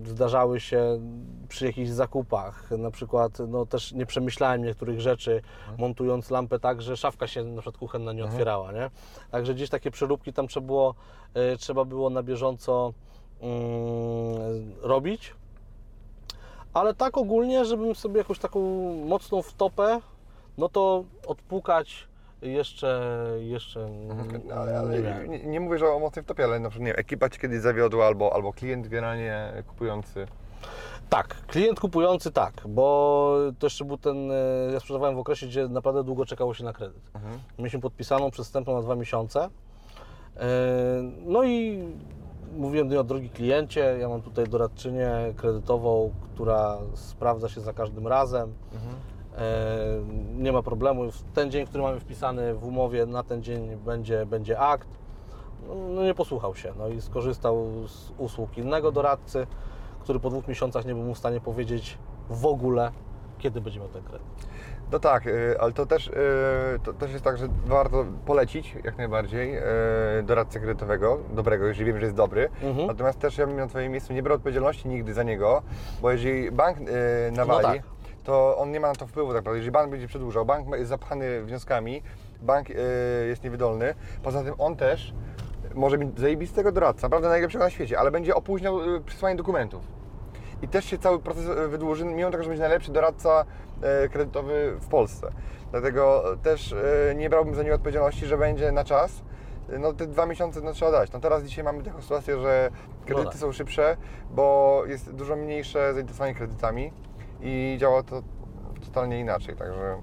zdarzały 0.04 0.60
się 0.60 1.00
przy 1.48 1.66
jakichś 1.66 1.90
zakupach. 1.90 2.70
Na 2.70 2.90
przykład 2.90 3.38
no, 3.48 3.66
też 3.66 3.92
nie 3.92 4.06
przemyślałem 4.06 4.64
niektórych 4.64 5.00
rzeczy, 5.00 5.42
montując 5.78 6.30
lampę 6.30 6.58
tak, 6.58 6.82
że 6.82 6.96
szafka 6.96 7.26
się 7.26 7.44
na 7.44 7.62
przykład 7.62 7.78
kuchenna 7.78 8.12
nie 8.12 8.24
otwierała. 8.24 8.72
Nie? 8.72 8.90
Także 9.30 9.54
gdzieś 9.54 9.70
takie 9.70 9.90
przeróbki 9.90 10.32
tam 10.32 10.48
trzeba 10.48 10.66
było, 10.66 10.94
e, 11.34 11.56
trzeba 11.56 11.84
było 11.84 12.10
na 12.10 12.22
bieżąco 12.22 12.92
mm, 13.40 14.72
robić. 14.82 15.34
Ale 16.74 16.94
tak 16.94 17.18
ogólnie, 17.18 17.64
żebym 17.64 17.94
sobie 17.94 18.18
jakąś 18.18 18.38
taką 18.38 18.60
mocną 19.06 19.42
wtopę, 19.42 20.00
no 20.58 20.68
to 20.68 21.04
odpukać 21.26 22.08
jeszcze, 22.42 23.00
jeszcze 23.38 23.88
No, 24.48 24.54
ale, 24.54 24.78
ale 24.78 25.02
nie 25.28 25.38
nie, 25.44 25.60
mówię, 25.60 25.78
że 25.78 25.88
o 25.88 25.98
mocnej 25.98 26.24
wtopie, 26.24 26.44
ale 26.44 26.60
na 26.60 26.70
przykład, 26.70 26.86
nie 26.86 26.96
ekipa 26.96 27.28
Cię 27.28 27.38
kiedyś 27.40 27.60
zawiodła, 27.60 28.06
albo, 28.06 28.34
albo 28.34 28.52
klient 28.52 28.88
generalnie 28.88 29.52
kupujący. 29.66 30.26
Tak, 31.08 31.46
klient 31.46 31.80
kupujący 31.80 32.30
tak, 32.32 32.52
bo 32.68 33.36
to 33.58 33.66
jeszcze 33.66 33.84
był 33.84 33.98
ten, 33.98 34.30
e, 34.30 34.34
ja 34.72 34.80
sprzedawałem 34.80 35.16
w 35.16 35.18
okresie, 35.18 35.46
gdzie 35.46 35.68
naprawdę 35.68 36.04
długo 36.04 36.26
czekało 36.26 36.54
się 36.54 36.64
na 36.64 36.72
kredyt. 36.72 37.02
Mieliśmy 37.58 37.80
podpisaną 37.80 38.30
przystępną 38.30 38.74
na 38.74 38.82
dwa 38.82 38.94
miesiące. 38.94 39.48
E, 40.36 40.48
No 41.20 41.44
i 41.44 41.84
mówiłem 42.56 42.88
do 42.88 42.94
niej, 42.94 43.04
drogi 43.04 43.30
kliencie, 43.30 43.96
ja 44.00 44.08
mam 44.08 44.22
tutaj 44.22 44.44
doradczynię 44.48 45.10
kredytową, 45.36 46.10
która 46.34 46.78
sprawdza 46.94 47.48
się 47.48 47.60
za 47.60 47.72
każdym 47.72 48.06
razem. 48.06 48.52
E, 48.74 49.11
Nie 50.34 50.52
ma 50.52 50.62
problemu. 50.62 51.02
Ten 51.34 51.50
dzień, 51.50 51.66
który 51.66 51.82
mamy 51.82 52.00
wpisany 52.00 52.54
w 52.54 52.64
umowie, 52.64 53.06
na 53.06 53.22
ten 53.22 53.42
dzień 53.42 53.76
będzie, 53.76 54.26
będzie 54.26 54.58
akt. 54.58 54.88
No, 55.68 55.74
No 55.74 56.02
nie 56.02 56.14
posłuchał 56.14 56.54
się 56.54 56.72
no 56.78 56.88
i 56.88 57.00
skorzystał 57.00 57.86
z 57.86 58.12
usług 58.18 58.58
innego 58.58 58.92
doradcy, 58.92 59.46
który 60.00 60.20
po 60.20 60.30
dwóch 60.30 60.48
miesiącach 60.48 60.84
nie 60.84 60.94
był 60.94 61.02
mu 61.04 61.14
w 61.14 61.18
stanie 61.18 61.40
powiedzieć 61.40 61.98
w 62.30 62.46
ogóle, 62.46 62.92
kiedy 63.38 63.60
będzie 63.60 63.80
miał 63.80 63.88
ten 63.88 64.02
kredyt. 64.02 64.26
No 64.92 64.98
tak, 64.98 65.26
y, 65.26 65.60
ale 65.60 65.72
to 65.72 65.86
też, 65.86 66.06
y, 66.06 66.12
to 66.84 66.92
też 66.92 67.12
jest 67.12 67.24
tak, 67.24 67.38
że 67.38 67.48
warto 67.66 68.04
polecić 68.26 68.76
jak 68.84 68.98
najbardziej 68.98 69.58
y, 69.58 69.62
doradcę 70.22 70.60
kredytowego, 70.60 71.18
dobrego, 71.34 71.66
jeżeli 71.66 71.86
wiem, 71.86 71.98
że 71.98 72.04
jest 72.04 72.16
dobry. 72.16 72.48
Mhm. 72.62 72.86
Natomiast 72.86 73.18
też 73.18 73.38
ja 73.38 73.46
bym 73.46 73.56
na 73.56 73.66
Twoim 73.66 73.92
miejscu 73.92 74.12
nie 74.12 74.22
brał 74.22 74.36
odpowiedzialności 74.36 74.88
nigdy 74.88 75.14
za 75.14 75.22
niego, 75.22 75.62
bo 76.02 76.10
jeżeli 76.10 76.50
bank 76.50 76.78
nawali, 77.32 77.78
tak. 77.78 77.82
To 78.24 78.58
on 78.58 78.70
nie 78.70 78.80
ma 78.80 78.88
na 78.88 78.94
to 78.94 79.06
wpływu 79.06 79.28
tak 79.28 79.36
naprawdę. 79.36 79.58
Jeżeli 79.58 79.72
bank 79.72 79.90
będzie 79.90 80.08
przedłużał, 80.08 80.44
bank 80.44 80.76
jest 80.76 80.88
zapchany 80.88 81.42
wnioskami, 81.42 82.02
bank 82.42 82.70
y, 82.70 82.74
jest 83.28 83.44
niewydolny. 83.44 83.94
Poza 84.22 84.42
tym 84.44 84.54
on 84.58 84.76
też 84.76 85.14
może 85.74 85.98
mieć 85.98 86.20
zajebistego 86.20 86.72
doradcę, 86.72 87.02
naprawdę 87.02 87.28
najlepszego 87.28 87.64
na 87.64 87.70
świecie, 87.70 87.98
ale 87.98 88.10
będzie 88.10 88.34
opóźniał 88.34 88.94
y, 88.94 89.00
przysłanie 89.00 89.36
dokumentów. 89.36 89.82
I 90.62 90.68
też 90.68 90.84
się 90.84 90.98
cały 90.98 91.18
proces 91.18 91.48
e, 91.48 91.68
wydłuży, 91.68 92.04
mimo 92.04 92.30
tego, 92.30 92.42
że 92.42 92.48
będzie 92.48 92.62
najlepszy 92.62 92.92
doradca 92.92 93.44
e, 93.82 94.08
kredytowy 94.08 94.76
w 94.80 94.86
Polsce. 94.86 95.32
Dlatego 95.70 96.24
też 96.42 96.72
e, 96.72 97.14
nie 97.14 97.30
brałbym 97.30 97.54
za 97.54 97.62
niego 97.62 97.74
odpowiedzialności, 97.74 98.26
że 98.26 98.38
będzie 98.38 98.72
na 98.72 98.84
czas. 98.84 99.22
E, 99.70 99.78
No 99.78 99.92
te 99.92 100.06
dwa 100.06 100.26
miesiące 100.26 100.60
no, 100.60 100.72
trzeba 100.72 100.90
dać. 100.90 101.12
No 101.12 101.20
teraz 101.20 101.42
dzisiaj 101.42 101.64
mamy 101.64 101.82
taką 101.82 102.02
sytuację, 102.02 102.40
że 102.40 102.70
kredyty 103.06 103.28
tak. 103.30 103.38
są 103.38 103.52
szybsze, 103.52 103.96
bo 104.30 104.82
jest 104.86 105.12
dużo 105.12 105.36
mniejsze 105.36 105.94
zainteresowanie 105.94 106.34
kredytami 106.34 106.92
i 107.42 107.76
działa 107.80 108.02
to 108.02 108.22
totalnie 108.84 109.20
inaczej, 109.20 109.56
także... 109.56 110.00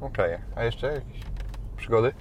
Okej, 0.00 0.38
a 0.56 0.64
jeszcze 0.64 0.86
jakieś 0.86 1.20
przygody? 1.76 2.12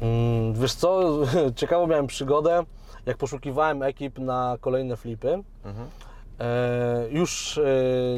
Mm, 0.00 0.54
Wiesz 0.54 0.74
co, 0.74 1.18
ciekawą 1.56 1.86
miałem 1.86 2.06
przygodę, 2.06 2.64
jak 3.06 3.16
poszukiwałem 3.16 3.82
ekip 3.82 4.18
na 4.18 4.56
kolejne 4.60 4.96
flipy. 4.96 5.42
E, 6.40 7.06
już 7.10 7.58
e, 7.58 7.62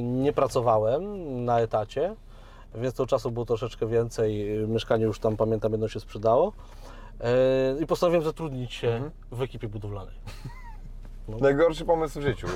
nie 0.02 0.32
pracowałem 0.32 1.04
na 1.44 1.60
etacie, 1.60 2.14
więc 2.74 2.94
to 2.94 3.06
czasu 3.06 3.30
było 3.30 3.46
troszeczkę 3.46 3.86
więcej. 3.86 4.58
Mieszkanie 4.68 5.04
już 5.04 5.18
tam, 5.18 5.36
pamiętam, 5.36 5.72
jedno 5.72 5.88
się 5.88 6.00
sprzedało. 6.00 6.52
E, 7.20 7.82
I 7.82 7.86
postanowiłem 7.86 8.24
zatrudnić 8.24 8.74
się 8.74 9.10
w 9.30 9.42
ekipie 9.42 9.68
budowlanej. 9.68 10.14
Najgorszy 11.40 11.84
pomysł 11.84 12.20
w 12.20 12.22
życiu. 12.22 12.46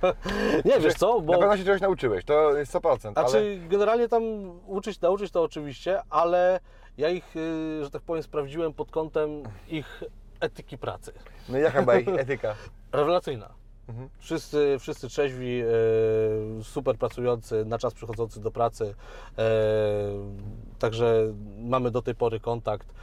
Nie, 0.64 0.80
wiesz 0.80 0.94
co, 0.94 1.16
Na 1.16 1.22
bo... 1.22 1.38
pewno 1.38 1.56
się 1.56 1.64
czegoś 1.64 1.80
nauczyłeś, 1.80 2.24
to 2.24 2.56
jest 2.56 2.74
100%, 2.74 3.12
ale... 3.14 3.28
Znaczy, 3.28 3.60
generalnie 3.68 4.08
tam 4.08 4.22
uczyć, 4.66 5.00
nauczyć 5.00 5.30
to 5.30 5.42
oczywiście, 5.42 6.02
ale 6.10 6.60
ja 6.98 7.08
ich, 7.08 7.36
y, 7.36 7.84
że 7.84 7.90
tak 7.90 8.02
powiem, 8.02 8.22
sprawdziłem 8.22 8.72
pod 8.72 8.90
kątem 8.90 9.42
ich 9.68 10.02
etyki 10.40 10.78
pracy. 10.78 11.12
No 11.48 11.58
i 11.58 11.62
jaka 11.62 11.82
była 11.82 11.98
ich 11.98 12.08
etyka? 12.24 12.54
Rewelacyjna. 12.92 13.54
Wszyscy, 14.18 14.76
wszyscy 14.78 15.08
trzeźwi, 15.08 15.60
e, 15.60 15.64
super 16.62 16.96
pracujący, 16.96 17.64
na 17.64 17.78
czas 17.78 17.94
przychodzący 17.94 18.40
do 18.40 18.50
pracy. 18.50 18.94
E, 19.38 19.44
także 20.78 21.32
mamy 21.58 21.90
do 21.90 22.02
tej 22.02 22.14
pory 22.14 22.40
kontakt. 22.40 22.94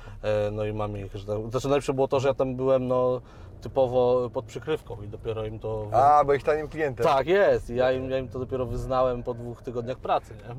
No 0.51 0.65
i 0.65 0.73
mamy 0.73 1.01
ich. 1.01 1.15
Że 1.15 1.25
tak, 1.25 1.49
znaczy 1.51 1.67
najlepsze 1.67 1.93
było 1.93 2.07
to, 2.07 2.19
że 2.19 2.27
ja 2.27 2.33
tam 2.33 2.55
byłem 2.55 2.87
no, 2.87 3.21
typowo 3.61 4.29
pod 4.29 4.45
przykrywką 4.45 5.01
i 5.01 5.07
dopiero 5.07 5.45
im 5.45 5.59
to. 5.59 5.87
A, 5.91 6.23
bo 6.25 6.33
ich 6.33 6.43
tanim 6.43 6.67
klientem. 6.67 7.05
Tak, 7.05 7.27
jest. 7.27 7.69
I 7.69 7.75
Ja 7.75 7.91
im, 7.91 8.09
ja 8.09 8.17
im 8.17 8.27
to 8.27 8.39
dopiero 8.39 8.65
wyznałem 8.65 9.23
po 9.23 9.33
dwóch 9.33 9.61
tygodniach 9.63 9.97
pracy. 9.97 10.33
Nie? 10.33 10.55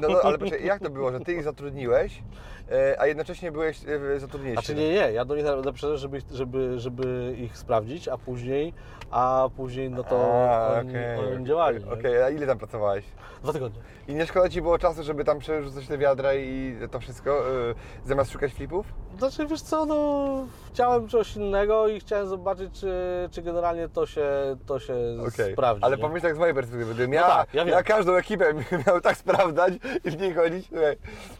No, 0.00 0.08
no 0.08 0.18
ale 0.22 0.38
proszę, 0.38 0.58
jak 0.58 0.82
to 0.82 0.90
było, 0.90 1.12
że 1.12 1.20
ty 1.20 1.32
ich 1.32 1.42
zatrudniłeś, 1.42 2.22
e, 2.70 3.00
a 3.00 3.06
jednocześnie 3.06 3.52
byłeś 3.52 3.80
e, 4.16 4.20
zatrudnieni? 4.20 4.54
Znaczy 4.54 4.74
nie, 4.74 4.88
nie, 4.88 5.12
ja 5.12 5.24
do 5.24 5.36
nich 5.36 5.44
napisałem, 5.64 5.96
żeby, 5.96 6.18
ich- 6.18 6.30
żeby, 6.30 6.80
żeby 6.80 7.34
ich 7.38 7.58
sprawdzić, 7.58 8.08
a 8.08 8.18
później, 8.18 8.72
a 9.10 9.48
później 9.56 9.90
no 9.90 10.04
to 10.04 10.48
A, 10.50 10.78
oni, 10.78 10.90
okej, 10.90 11.34
oni 11.36 11.46
działali. 11.46 11.84
Okej, 11.84 12.22
a 12.22 12.30
ile 12.30 12.46
tam 12.46 12.58
pracowałeś? 12.58 13.04
Dwa 13.42 13.52
tygodnie. 13.52 13.80
I 14.08 14.14
nie 14.14 14.26
szkoda 14.26 14.48
ci 14.48 14.62
było 14.62 14.78
czasu, 14.78 15.02
żeby 15.02 15.24
tam 15.24 15.38
przerzucać 15.38 15.86
te 15.86 15.98
wiadra 15.98 16.34
i 16.34 16.76
to 16.90 17.00
wszystko, 17.00 17.30
e, 17.30 17.74
zamiast 18.04 18.30
szukać 18.32 18.52
flipów? 18.52 18.86
Znaczy 19.18 19.46
wiesz 19.46 19.62
co, 19.62 19.86
no 19.86 20.28
chciałem 20.72 21.08
czegoś 21.08 21.36
innego 21.36 21.88
i 21.88 22.00
chciałem 22.00 22.17
zobaczyć, 22.26 22.80
czy, 22.80 22.92
czy 23.30 23.42
generalnie 23.42 23.88
to 23.88 24.06
się, 24.06 24.56
to 24.66 24.78
się 24.80 24.94
Okej. 25.28 25.52
sprawdzi. 25.52 25.84
Ale 25.84 25.96
nie? 25.96 26.02
pomyśl 26.02 26.26
tak 26.26 26.34
z 26.34 26.38
mojej 26.38 26.54
perspektywy, 26.54 26.94
gdybym 26.94 27.12
ja, 27.12 27.22
tak, 27.22 27.54
ja 27.54 27.64
ja 27.64 27.82
każdą 27.82 28.14
ekipę 28.14 28.54
miał 28.86 29.00
tak 29.00 29.16
sprawdzać 29.16 29.74
i 30.04 30.10
w 30.10 30.20
niej 30.20 30.34
chodzić, 30.34 30.66
słuchaj, 30.68 30.96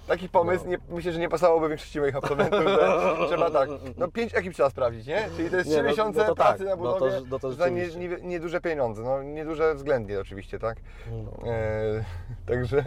taki 0.08 0.28
pomysł, 0.28 0.66
nie, 0.68 0.78
myślę, 0.88 1.12
że 1.12 1.18
nie 1.18 1.28
pasowałoby 1.28 1.68
większości 1.68 2.00
moich 2.00 2.16
absolwentów, 2.16 2.60
trzeba 3.28 3.50
tak, 3.50 3.68
no 3.96 4.08
pięć 4.08 4.34
ekip 4.34 4.54
trzeba 4.54 4.70
sprawdzić, 4.70 5.06
nie? 5.06 5.28
Czyli 5.36 5.50
to 5.50 5.56
jest 5.56 5.68
Nie, 5.68 5.74
trzy 5.74 5.82
no- 5.82 5.88
miesiące 5.90 6.18
no 6.20 6.24
to 6.26 6.34
pracy 6.34 6.58
tak, 6.58 6.66
na 6.68 6.76
no 6.76 6.92
to- 6.92 6.92
budowie 6.94 7.20
no 7.30 7.38
to 7.38 7.52
za 7.52 7.68
nie, 7.68 7.84
rzeczywiście. 7.84 8.22
nie, 8.22 8.28
nieduże 8.28 8.60
pieniądze, 8.60 9.02
no 9.02 9.22
nieduże 9.22 9.74
względnie 9.74 10.20
oczywiście, 10.20 10.58
tak? 10.58 10.76
Mm. 11.10 11.26
E, 11.46 12.04
także 12.52 12.84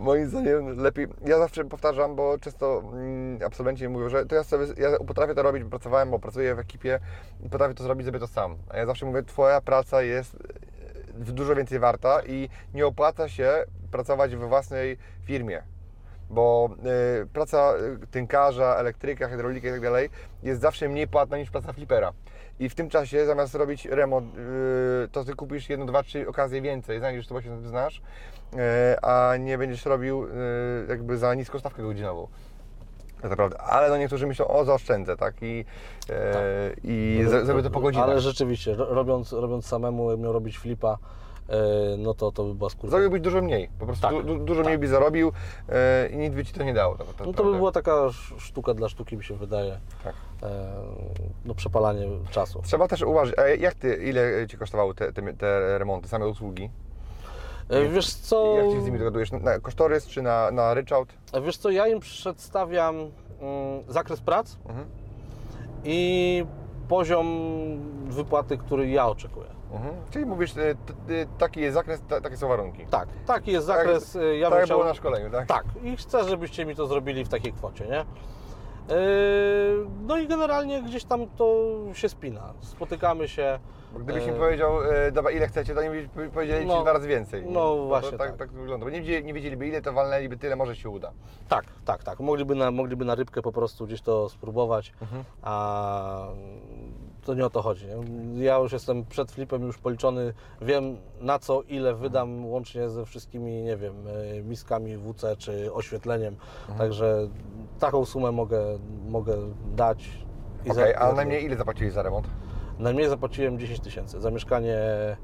moim 0.00 0.28
zdaniem 0.28 0.76
lepiej, 0.76 1.06
ja 1.26 1.38
zawsze 1.38 1.64
powtarzam, 1.64 2.16
bo 2.16 2.38
często 2.38 2.82
mm, 2.92 3.38
absolwenci 3.46 3.88
mówią, 3.88 4.08
że 4.08 4.26
to 4.26 4.34
ja 4.34 4.44
sobie, 4.44 4.66
ja 4.78 4.98
potrafię 5.06 5.34
to 5.34 5.42
robić, 5.42 5.64
pracowałem, 5.64 6.10
bo 6.10 6.18
pracuję 6.18 6.54
w 6.54 6.58
ekipie 6.58 7.00
i 7.44 7.48
potrafię 7.48 7.74
to 7.74 7.82
zrobić, 7.82 8.04
zrobię 8.04 8.18
to 8.18 8.26
sam. 8.26 8.56
A 8.68 8.76
ja 8.76 8.86
zawsze 8.86 9.06
mówię, 9.06 9.22
twoja 9.22 9.60
praca 9.60 10.02
jest 10.02 10.34
e, 10.34 11.32
dużo 11.32 11.54
więcej 11.54 11.78
warta 11.78 12.22
i 12.26 12.48
nie 12.74 12.86
opłaca 12.86 13.28
się 13.28 13.64
pracować 13.90 14.36
we 14.36 14.48
własnej 14.48 14.98
firmie. 15.24 15.62
bo 16.30 16.70
y, 17.22 17.26
praca 17.26 17.74
y, 18.02 18.06
tynkarza, 18.06 18.76
elektryka, 18.76 19.28
hydraulika 19.28 19.68
i 19.68 19.70
tak 19.70 19.80
dalej 19.80 20.10
jest 20.42 20.60
zawsze 20.60 20.88
mniej 20.88 21.08
płatna 21.08 21.38
niż 21.38 21.50
praca 21.50 21.72
flipera. 21.72 22.12
I 22.62 22.68
w 22.68 22.74
tym 22.74 22.88
czasie 22.88 23.26
zamiast 23.26 23.54
robić 23.54 23.84
remont, 23.86 24.34
y, 24.36 25.08
to 25.12 25.24
ty 25.24 25.34
kupisz 25.34 25.68
jedno, 25.70 25.86
dwa, 25.86 26.02
trzy 26.02 26.28
okazje 26.28 26.60
więcej, 26.62 26.98
znajdziesz 26.98 27.26
to, 27.26 27.34
bo 27.34 27.42
się 27.42 27.68
znasz, 27.68 28.02
y, 28.54 28.58
a 29.02 29.36
nie 29.36 29.58
będziesz 29.58 29.84
robił 29.86 30.24
y, 30.24 30.28
jakby 30.88 31.18
za 31.18 31.34
niską 31.34 31.58
stawkę 31.58 31.82
godzinową. 31.82 32.26
Tak 33.22 33.30
naprawdę. 33.30 33.58
Ale 33.60 33.88
no 33.88 33.96
niektórzy 33.98 34.26
myślą, 34.26 34.46
o 34.48 34.64
zaoszczędzę, 34.64 35.16
tak? 35.16 35.34
I, 35.42 35.64
e, 36.10 36.70
i 36.84 37.24
z- 37.28 37.46
zrobię 37.46 37.62
to 37.62 37.70
po 37.70 37.80
godzinach. 37.80 38.08
Ale 38.08 38.20
rzeczywiście, 38.20 38.74
ro- 38.74 38.94
robiąc, 38.94 39.32
robiąc 39.32 39.66
samemu, 39.66 40.16
miał 40.18 40.32
robić 40.32 40.58
flipa, 40.58 40.98
no 41.98 42.14
to 42.14 42.32
to 42.32 42.44
by 42.44 42.54
była 42.54 42.70
skórka. 42.70 42.90
Zrobiłbyś 42.90 43.20
dużo 43.20 43.42
mniej, 43.42 43.68
po 43.78 43.86
prostu 43.86 44.02
Tak. 44.02 44.12
du, 44.16 44.22
du, 44.22 44.44
dużo 44.44 44.62
mniej 44.62 44.78
byś 44.78 44.88
zarobił 44.88 45.32
e, 45.68 46.08
i 46.08 46.16
nic 46.16 46.34
by 46.34 46.44
Ci 46.44 46.52
to 46.52 46.62
nie 46.64 46.74
dało. 46.74 46.96
Tak, 46.98 47.06
tak 47.06 47.26
No 47.26 47.32
to 47.32 47.44
by 47.44 47.56
była 47.56 47.72
taka 47.72 47.92
sz- 48.06 48.40
sztuka 48.42 48.74
dla 48.74 48.88
sztuki, 48.88 49.16
mi 49.16 49.24
się 49.24 49.34
wydaje. 49.34 49.78
Tak. 50.04 50.14
E, 50.42 50.72
no 51.44 51.54
przepalanie 51.54 52.06
czasu. 52.30 52.62
Trzeba 52.64 52.88
też 52.88 53.02
uważać, 53.02 53.38
a 53.38 53.48
jak 53.48 53.74
Ty, 53.74 53.96
ile 53.96 54.46
Ci 54.48 54.56
kosztowały 54.58 54.94
te, 54.94 55.12
te, 55.12 55.32
te 55.34 55.78
remonty, 55.78 56.08
same 56.08 56.26
usługi? 56.28 56.70
E, 57.68 57.88
wiesz 57.88 58.14
co, 58.14 58.56
Jak 58.56 58.70
Ci 58.70 58.80
z 58.82 58.84
nimi 58.86 58.98
dogadujesz? 58.98 59.32
Na 59.32 59.58
kosztorys 59.60 60.06
czy 60.06 60.22
na, 60.22 60.50
na 60.50 60.74
ryczałt? 60.74 61.08
wiesz 61.44 61.56
co, 61.56 61.70
ja 61.70 61.86
im 61.86 62.00
przedstawiam 62.00 62.96
mm, 62.96 63.10
zakres 63.88 64.20
prac 64.20 64.56
Mhm. 64.68 64.86
i 65.84 66.44
poziom 66.88 67.26
wypłaty, 68.08 68.58
który 68.58 68.88
ja 68.90 69.06
oczekuję. 69.06 69.46
Mhm. 69.72 69.94
Czyli 70.10 70.26
mówisz, 70.26 70.56
e, 70.56 70.74
t, 70.74 70.92
t, 71.08 71.26
taki 71.38 71.60
jest 71.60 71.74
zakres, 71.74 72.02
ta, 72.08 72.20
takie 72.20 72.36
są 72.36 72.48
warunki. 72.48 72.86
Tak, 72.86 73.08
taki 73.26 73.52
jest 73.52 73.66
zakres. 73.66 74.16
e, 74.16 74.36
ja 74.36 74.46
tak 74.46 74.50
bym 74.50 74.58
jak 74.58 74.64
chciał... 74.66 74.78
było 74.78 74.88
na 74.88 74.94
szkoleniu, 74.94 75.30
tak? 75.30 75.46
Tak, 75.48 75.64
i 75.82 75.96
chcę, 75.96 76.24
żebyście 76.24 76.64
mi 76.64 76.76
to 76.76 76.86
zrobili 76.86 77.24
w 77.24 77.28
takiej 77.28 77.52
kwocie, 77.52 77.84
nie? 77.86 78.04
Yy, 78.88 79.86
No 80.06 80.16
i 80.16 80.26
generalnie 80.28 80.82
gdzieś 80.82 81.04
tam 81.04 81.26
to 81.36 81.64
się 81.92 82.08
spina. 82.08 82.52
Spotykamy 82.60 83.28
się. 83.28 83.58
Bo 83.92 83.98
gdybyś 83.98 84.28
e, 84.28 84.32
powiedział, 84.32 84.82
e, 84.82 85.12
dobra, 85.12 85.30
ile 85.30 85.46
chcecie, 85.48 85.74
to 85.74 85.80
by 86.16 86.28
powiedzieli 86.30 86.66
No, 86.66 86.76
Ci 86.76 86.82
dwa 86.82 86.92
razy 86.92 87.08
więcej. 87.08 87.44
no 87.46 87.52
To- 87.60 87.84
właśnie 87.86 88.18
tak, 88.18 88.28
tak. 88.28 88.36
tak 88.36 88.50
wygląda. 88.50 88.86
Bo 88.86 88.90
nie, 88.90 89.00
wiedzieli- 89.02 89.24
nie 89.24 89.34
wiedzieliby 89.34 89.68
ile, 89.68 89.82
to 89.82 89.92
walnęliby 89.92 90.36
tyle, 90.36 90.56
może 90.56 90.76
się 90.76 90.88
uda. 90.90 91.12
Tak, 91.48 91.64
tak, 91.84 92.04
tak. 92.04 92.20
Mogliby 92.20 92.54
na, 92.54 92.70
mogliby 92.70 93.04
na 93.04 93.14
rybkę 93.14 93.42
po 93.42 93.52
prostu 93.52 93.86
gdzieś 93.86 94.02
to 94.02 94.28
spróbować, 94.28 94.92
Mhm. 95.02 95.24
a 95.42 96.26
to 97.24 97.34
nie 97.34 97.46
o 97.46 97.50
to 97.50 97.62
chodzi. 97.62 97.86
Ja 98.36 98.56
już 98.56 98.72
jestem 98.72 99.04
przed 99.04 99.32
flipem 99.32 99.62
już 99.62 99.78
policzony, 99.78 100.34
wiem 100.60 100.96
na 101.20 101.38
co 101.38 101.62
ile 101.62 101.94
wydam 101.94 102.46
łącznie 102.46 102.88
ze 102.88 103.04
wszystkimi, 103.04 103.62
nie 103.62 103.76
wiem, 103.76 103.94
e, 104.08 104.42
miskami 104.42 104.96
WC 104.96 105.36
czy 105.36 105.72
oświetleniem. 105.72 106.36
Mhm. 106.60 106.78
Także 106.78 107.28
taką 107.78 108.04
sumę 108.04 108.32
mogę, 108.32 108.78
mogę 109.08 109.36
dać. 109.76 110.08
Okej, 110.70 110.92
i 110.92 110.94
a 110.94 111.12
najmniej 111.12 111.44
ile 111.44 111.56
zapłaciłeś 111.56 111.92
za 111.92 112.02
remont? 112.02 112.26
Najmniej 112.78 113.08
zapłaciłem 113.08 113.58
10 113.58 113.80
tysięcy 113.80 114.20
za 114.20 114.30
mieszkanie 114.30 114.76
e, 114.76 115.16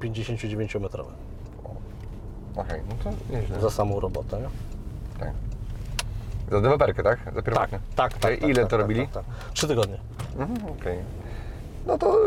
59-metrowe. 0.00 1.10
Okej, 2.56 2.80
no 2.88 2.94
to 3.04 3.32
nieźle. 3.32 3.60
Za 3.60 3.70
samą 3.70 4.00
robotę. 4.00 4.40
Nie? 4.40 4.48
Tak. 5.20 5.32
Za 6.50 6.60
deweloperkę, 6.60 7.02
tak? 7.02 7.18
Za 7.34 7.42
pierwotnie? 7.42 7.78
tak, 7.94 8.12
tak. 8.12 8.20
Tak, 8.20 8.42
ile 8.42 8.54
tak, 8.54 8.64
to 8.64 8.70
tak, 8.70 8.80
robili? 8.80 9.08
Tak, 9.08 9.24
tak. 9.24 9.52
Trzy 9.52 9.68
tygodnie. 9.68 9.98
Mhm, 10.36 10.56
okej. 10.80 10.98
No 11.86 11.98
to, 11.98 12.18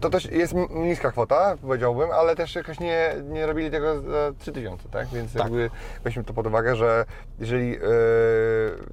to 0.00 0.10
też 0.10 0.24
jest 0.32 0.54
niska 0.70 1.10
kwota, 1.10 1.56
powiedziałbym, 1.62 2.10
ale 2.10 2.36
też 2.36 2.54
jakoś 2.54 2.80
nie, 2.80 3.14
nie 3.28 3.46
robili 3.46 3.70
tego 3.70 4.00
za 4.00 4.32
3000, 4.38 4.88
tak? 4.88 5.08
Więc 5.08 5.32
Tak. 5.32 5.42
jakby 5.42 5.70
weźmy 6.04 6.24
to 6.24 6.34
pod 6.34 6.46
uwagę, 6.46 6.76
że 6.76 7.04
jeżeli, 7.38 7.70
yy, 7.70 7.78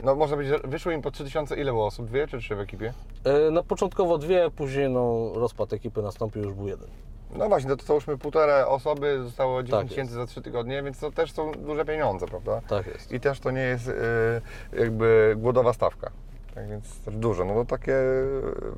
no 0.04 0.16
można 0.16 0.36
powiedzieć, 0.36 0.62
że 0.64 0.70
wyszło 0.70 0.92
im 0.92 1.02
po 1.02 1.12
3000, 1.12 1.56
ile 1.56 1.72
było 1.72 1.86
osób? 1.86 2.08
Dwie 2.08 2.28
czy 2.28 2.40
trzy 2.40 2.56
w 2.56 2.60
ekipie? 2.60 2.94
E, 3.24 3.52
No 3.52 3.64
początkowo 3.64 4.18
dwie, 4.18 4.50
później 4.56 4.90
no, 4.90 5.32
rozpad 5.36 5.74
ekipy 5.74 6.02
nastąpił, 6.02 6.44
już 6.44 6.54
był 6.54 6.68
jeden. 6.68 6.88
No 7.36 7.48
właśnie, 7.50 7.70
to, 7.70 7.78
to 7.78 7.84
załóżmy 7.84 8.18
półtora 8.18 8.68
osoby, 8.68 9.24
zostało 9.24 9.64
10 9.64 9.82
Tak 9.82 9.90
tysięcy 9.90 10.14
za 10.14 10.26
3 10.26 10.42
tygodnie, 10.42 10.84
więc 10.84 11.00
to 11.00 11.12
też 11.12 11.32
są 11.32 11.52
duże 11.52 11.86
pieniądze, 11.86 12.26
prawda? 12.26 12.62
Tak 12.68 12.88
jest. 12.88 13.12
I 13.12 13.20
też 13.20 13.40
to 13.40 13.52
nie 13.52 13.62
jest 13.62 13.88
yy, 13.88 14.80
jakby 14.80 15.34
głodowa 15.38 15.74
stawka. 15.74 16.12
Tak 16.56 16.70
więc 16.70 17.00
też 17.00 17.16
dużo, 17.16 17.46
no 17.46 17.54
to 17.54 17.66
takie 17.66 17.96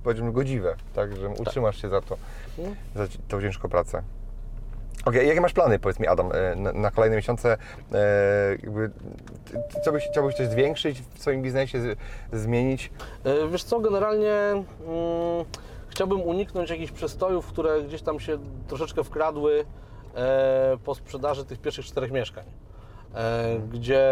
powiedzmy 0.04 0.32
godziwe, 0.32 0.76
tak, 0.96 1.16
że 1.16 1.30
utrzymasz 1.30 1.82
się 1.82 1.90
za 1.90 2.02
to, 2.02 2.18
No. 2.58 2.64
za 2.96 3.08
tą 3.28 3.42
ciężką 3.42 3.70
pracę. 3.70 4.02
Okej, 5.06 5.28
jakie 5.28 5.42
masz 5.42 5.54
plany, 5.54 5.80
powiedz 5.80 6.00
mi 6.00 6.08
Adam, 6.08 6.32
e, 6.34 6.56
na, 6.56 6.72
na 6.74 6.92
kolejne 6.92 7.16
miesiące? 7.16 7.58
E, 7.94 7.98
jakby, 8.64 8.90
ty- 9.46 9.82
co 9.82 9.92
byś, 9.92 10.08
chciałbyś 10.12 10.36
coś 10.36 10.48
zwiększyć 10.48 11.02
w 11.02 11.22
swoim 11.22 11.42
biznesie, 11.42 11.82
z, 11.82 11.98
zmienić? 12.34 12.92
E, 13.24 13.48
Wiesz 13.48 13.64
co, 13.64 13.80
generalnie 13.80 14.32
mm, 14.32 14.66
chciałbym 15.88 16.22
uniknąć 16.22 16.70
jakichś 16.70 16.92
przestojów, 16.92 17.48
które 17.48 17.84
gdzieś 17.84 18.02
tam 18.02 18.20
się 18.20 18.38
troszeczkę 18.68 19.04
wkradły 19.04 19.66
e, 20.16 20.78
po 20.86 20.96
sprzedaży 20.96 21.46
tych 21.46 21.60
pierwszych 21.62 21.86
czterech 21.86 22.12
mieszkań. 22.12 22.44
E, 23.16 23.60
gdzie 23.72 24.04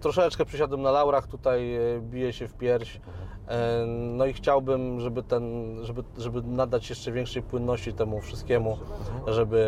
troszeczkę 0.00 0.44
przysiadłem 0.44 0.82
na 0.82 0.90
laurach, 0.90 1.26
tutaj 1.26 1.74
e, 1.74 1.80
biję 2.00 2.32
się 2.32 2.48
w 2.48 2.54
pierś. 2.54 3.00
E, 3.48 3.86
no 3.86 4.26
i 4.26 4.32
chciałbym, 4.32 5.00
żeby, 5.00 5.22
ten, 5.22 5.76
żeby, 5.84 6.02
żeby 6.18 6.42
nadać 6.42 6.90
jeszcze 6.90 7.12
większej 7.12 7.42
płynności 7.42 7.92
temu 7.92 8.20
wszystkiemu, 8.20 8.78
żeby, 9.26 9.66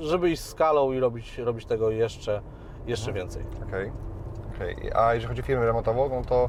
żeby 0.00 0.30
iść 0.30 0.42
skalą 0.42 0.92
i 0.92 1.00
robić, 1.00 1.38
robić 1.38 1.66
tego 1.66 1.90
jeszcze, 1.90 2.40
jeszcze 2.86 3.12
więcej. 3.12 3.44
Okej, 3.68 3.92
okej. 4.54 4.90
A 4.94 5.14
jeżeli 5.14 5.28
chodzi 5.28 5.42
o 5.42 5.44
firmę 5.44 5.66
remontową, 5.66 6.08
no 6.08 6.22
to 6.24 6.48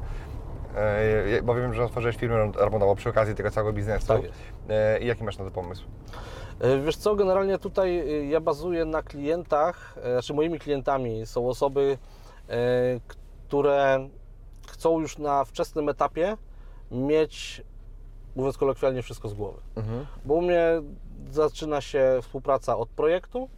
bo 1.43 1.55
wiem, 1.55 1.73
że 1.73 1.83
otworzyłeś 1.83 2.15
firmę 2.15 2.51
remontową 2.57 2.95
przy 2.95 3.09
okazji 3.09 3.36
tego 3.36 3.51
całego 3.51 3.73
biznesu. 3.73 4.07
Tak 4.07 4.23
jest. 4.23 4.39
I 5.01 5.05
jaki 5.05 5.23
masz 5.23 5.38
na 5.38 5.45
to 5.45 5.51
pomysł? 5.51 5.86
E, 6.60 6.82
Wiesz 6.82 6.96
co, 6.98 7.16
generalnie 7.16 7.58
tutaj 7.58 8.00
e, 8.00 8.26
ja 8.26 8.42
bazuję 8.42 8.86
na 8.86 9.02
klientach, 9.02 9.96
e, 9.98 10.12
znaczy 10.12 10.34
moimi 10.34 10.60
klientami 10.60 11.26
są 11.26 11.50
osoby, 11.50 11.98
które 13.48 14.10
chcą 14.68 15.00
już 15.00 15.18
na 15.18 15.46
wczesnym 15.46 15.89
etapie 15.89 16.38
mieć, 16.92 17.63
mówiąc 18.36 18.58
kolokwialnie, 18.58 19.02
wszystko 19.02 19.30
z 19.30 19.34
głowy. 19.34 19.62
Mhm. 19.76 20.06
Bo 20.26 20.34
u 20.34 20.42
mnie 20.42 20.82
zaczyna 21.32 21.82
się 21.82 22.20
współpraca 22.22 22.78
od 22.78 22.89
projektu, 22.89 23.50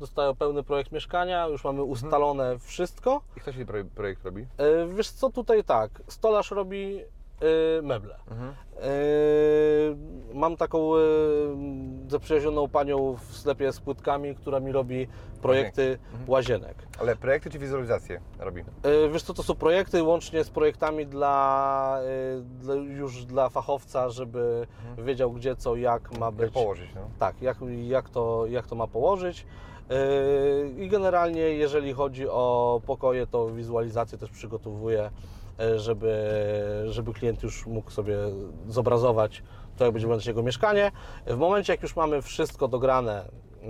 dostają 0.00 0.36
pełny 0.36 0.62
projekt 0.62 0.92
mieszkania, 0.92 1.46
już 1.46 1.64
mamy 1.64 1.82
ustalone 1.82 2.58
wszystko. 2.58 3.20
I 3.36 3.40
kto 3.40 3.52
się 3.52 3.66
projekt, 3.94 4.24
robi? 4.24 4.46
Wiesz 4.88 5.10
co, 5.10 5.30
tutaj 5.30 5.64
tak, 5.64 6.02
stolarz 6.08 6.50
robi 6.50 7.00
meble. 7.82 8.16
Mhm. 8.30 8.54
Mam 10.34 10.56
taką 10.56 10.96
yy, 10.96 11.02
zaprzyjaźnioną 12.08 12.68
panią 12.68 13.16
w 13.16 13.36
sklepie 13.36 13.72
z 13.72 13.80
płytkami, 13.80 14.34
która 14.34 14.60
mi 14.60 14.72
robi 14.72 15.08
projekty 15.42 15.98
łazienek. 16.26 16.74
Ale 17.00 17.16
projekty 17.16 17.50
czy 17.50 17.58
wizualizacje 17.58 18.20
robi? 18.38 18.62
Wiesz 19.12 19.22
co, 19.22 19.34
to 19.34 19.42
są 19.42 19.54
projekty 19.54 20.02
łącznie 20.02 20.44
z 20.44 20.50
projektami 20.50 21.06
dla, 21.06 21.98
dla 22.60 22.74
już 22.74 23.24
dla 23.24 23.48
fachowca, 23.48 24.10
żeby 24.10 24.66
wiedział 24.98 25.32
gdzie, 25.32 25.56
co, 25.56 25.76
jak 25.76 26.18
ma 26.18 26.26
Jak 26.26 26.34
być. 26.34 26.52
położyć, 26.54 26.94
no? 26.94 27.00
Tak, 27.18 27.42
jak, 27.42 27.56
jak, 27.82 28.08
to, 28.10 28.46
jak 28.46 28.66
to 28.66 28.74
ma 28.74 28.86
położyć. 28.86 29.46
I 30.78 30.88
generalnie 30.88 31.40
jeżeli 31.40 31.92
chodzi 31.92 32.28
o 32.28 32.80
pokoje, 32.86 33.26
to 33.26 33.50
wizualizację 33.50 34.18
też 34.18 34.30
przygotowuję, 34.30 35.10
żeby, 35.76 36.14
żeby 36.86 37.12
klient 37.12 37.42
już 37.42 37.66
mógł 37.66 37.90
sobie 37.90 38.16
zobrazować 38.68 39.42
to, 39.76 39.84
jak 39.84 39.92
będzie 39.92 40.06
wyglądać 40.06 40.26
jego 40.26 40.42
mieszkanie. 40.42 40.92
W 41.26 41.36
momencie, 41.36 41.72
jak 41.72 41.82
już 41.82 41.96
mamy 41.96 42.22
wszystko 42.22 42.68
dograne, 42.68 43.24
yy, 43.62 43.68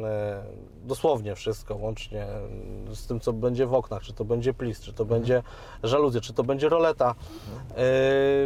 dosłownie 0.85 1.35
wszystko, 1.35 1.77
łącznie 1.77 2.27
z 2.95 3.07
tym, 3.07 3.21
co 3.21 3.33
będzie 3.33 3.67
w 3.67 3.75
oknach, 3.75 4.03
czy 4.03 4.13
to 4.13 4.25
będzie 4.25 4.55
plis, 4.55 4.81
czy 4.81 4.93
to 4.93 5.05
będzie 5.05 5.43
żaluzje, 5.83 6.21
czy 6.21 6.33
to 6.33 6.45
będzie 6.45 6.69
roleta, 6.69 7.15
yy, 7.69 7.77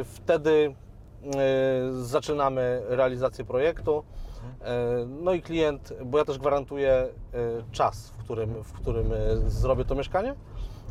wtedy 0.05 0.75
zaczynamy 2.03 2.83
realizację 2.88 3.44
projektu. 3.44 4.05
E, 4.64 5.07
No 5.07 5.33
i 5.33 5.42
klient, 5.42 5.92
bo 6.05 6.18
ja 6.18 6.25
też 6.25 6.38
gwarantuję 6.38 6.92
e, 6.92 7.09
czas, 7.72 8.09
w 8.11 8.25
którym, 8.25 8.62
w 8.62 8.72
którym 8.72 9.12
e, 9.12 9.16
zrobię 9.51 9.85
to 9.85 9.94
mieszkanie. 9.94 10.35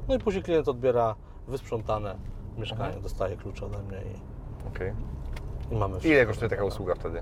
No 0.08 0.16
i 0.16 0.20
później 0.20 0.44
klient 0.44 0.68
odbiera 0.68 1.16
wysprzątane 1.48 2.16
mieszkanie, 2.58 2.94
dostaje 3.04 3.38
klucze 3.38 3.66
ode 3.66 3.78
mnie 3.84 3.98
i, 3.98 4.68
Okej. 4.68 4.94
i 5.72 5.76
mamy 5.76 5.94
Ile 5.94 6.00
wszystko. 6.00 6.28
kosztuje 6.28 6.50
taka 6.50 6.64
usługa 6.66 6.96
wtedy? 6.96 7.22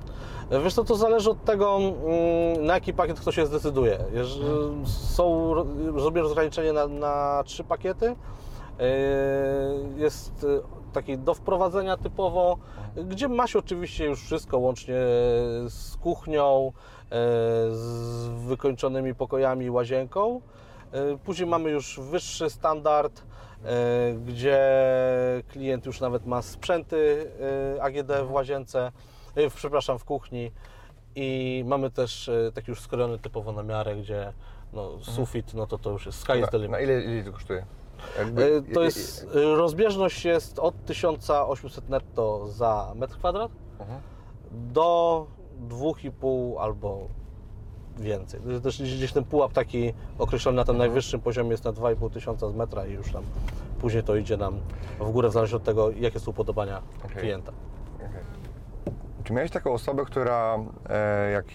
Wiesz 0.64 0.74
co, 0.74 0.84
to 0.84 0.96
zależy 0.96 1.30
od 1.30 1.44
tego, 1.46 1.78
mm, 1.78 2.66
na 2.66 2.74
jaki 2.74 2.94
pakiet 2.94 3.20
ktoś 3.20 3.36
się 3.36 3.46
zdecyduje. 3.46 3.98
Jeżeli 4.14 4.46
są, 4.86 5.54
zrobię 5.98 6.22
rozgraniczenie 6.22 6.74
na, 6.74 6.88
na 6.88 7.44
trzy 7.46 7.64
pakiety. 7.64 8.16
E, 8.80 8.86
Jest 9.98 10.44
e, 10.44 10.48
taki 10.94 11.18
do 11.18 11.34
wprowadzenia 11.34 11.98
typowo, 11.98 12.58
gdzie 12.96 13.28
ma 13.28 13.48
się 13.48 13.60
oczywiście 13.60 14.06
już 14.06 14.22
wszystko, 14.24 14.58
łącznie 14.58 14.96
z 15.68 15.98
kuchnią, 16.02 16.68
e, 16.68 17.10
z 17.72 18.28
wykończonymi 18.48 19.16
pokojami, 19.16 19.70
łazienką. 19.70 20.42
Y, 21.14 21.18
Później 21.18 21.50
mamy 21.50 21.70
już 21.72 22.00
wyższy 22.00 22.50
standard, 22.50 23.20
y, 23.20 23.24
gdzie 24.26 24.60
klient 25.48 25.86
już 25.86 26.00
nawet 26.02 26.26
ma 26.26 26.42
sprzęty 26.42 26.96
y, 27.76 27.82
AGD 27.82 28.12
w 28.28 28.32
łazience, 28.32 28.92
w- 29.50 29.54
przepraszam, 29.56 30.00
w 30.00 30.06
kuchni 30.06 30.52
i 31.16 31.64
mamy 31.68 31.92
też 31.92 32.32
taki 32.54 32.72
już 32.72 32.82
skrojony 32.82 33.20
typowo 33.20 33.52
na 33.52 33.64
miarę, 33.64 33.96
gdzie 33.96 34.34
no, 34.74 34.92
sufit, 35.02 35.54
no 35.54 35.68
to 35.68 35.78
to 35.78 35.90
już 35.90 36.06
jest 36.06 36.20
sky 36.20 36.40
is 36.40 36.50
the 36.50 36.58
limit. 36.58 36.72
na 36.72 36.80
ile, 36.80 37.02
ile 37.02 37.24
to 37.24 37.32
kosztuje? 37.32 37.66
Y, 38.70 38.74
To 38.74 38.84
jest, 38.84 39.28
rozbieżność 39.56 40.26
jest 40.26 40.60
od 40.60 40.86
1800 40.86 41.90
netto 41.90 42.48
za 42.48 42.92
metr 42.96 43.18
kwadrat 43.18 43.52
Mhm. 43.80 44.02
do 44.52 45.28
2,5 45.70 46.56
albo 46.60 47.08
więcej. 48.00 48.40
Też 48.64 48.82
gdzieś 48.82 49.12
ten 49.14 49.24
pułap 49.24 49.54
taki 49.54 49.94
określony 50.18 50.56
na 50.56 50.64
tym 50.64 50.78
najwyższym 50.78 51.22
poziomie 51.22 51.50
jest 51.52 51.66
na 51.66 51.74
2,5 51.74 52.12
tysiąca 52.12 52.50
z 52.50 52.56
metra 52.56 52.86
i 52.86 52.94
już 52.94 53.12
tam 53.12 53.24
później 53.82 54.04
to 54.04 54.16
idzie 54.16 54.38
nam 54.38 54.60
w 55.00 55.12
górę 55.12 55.30
w 55.30 55.32
zależności 55.32 55.56
od 55.56 55.64
tego, 55.64 55.92
jakie 55.92 56.20
są 56.20 56.32
upodobania 56.32 56.82
Okej. 57.06 57.18
klienta. 57.18 57.52
Czy 59.24 59.34
miałeś 59.34 59.52
taką 59.52 59.74
osobę, 59.74 60.06
która 60.06 60.60
e, 60.90 61.32
jak 61.32 61.46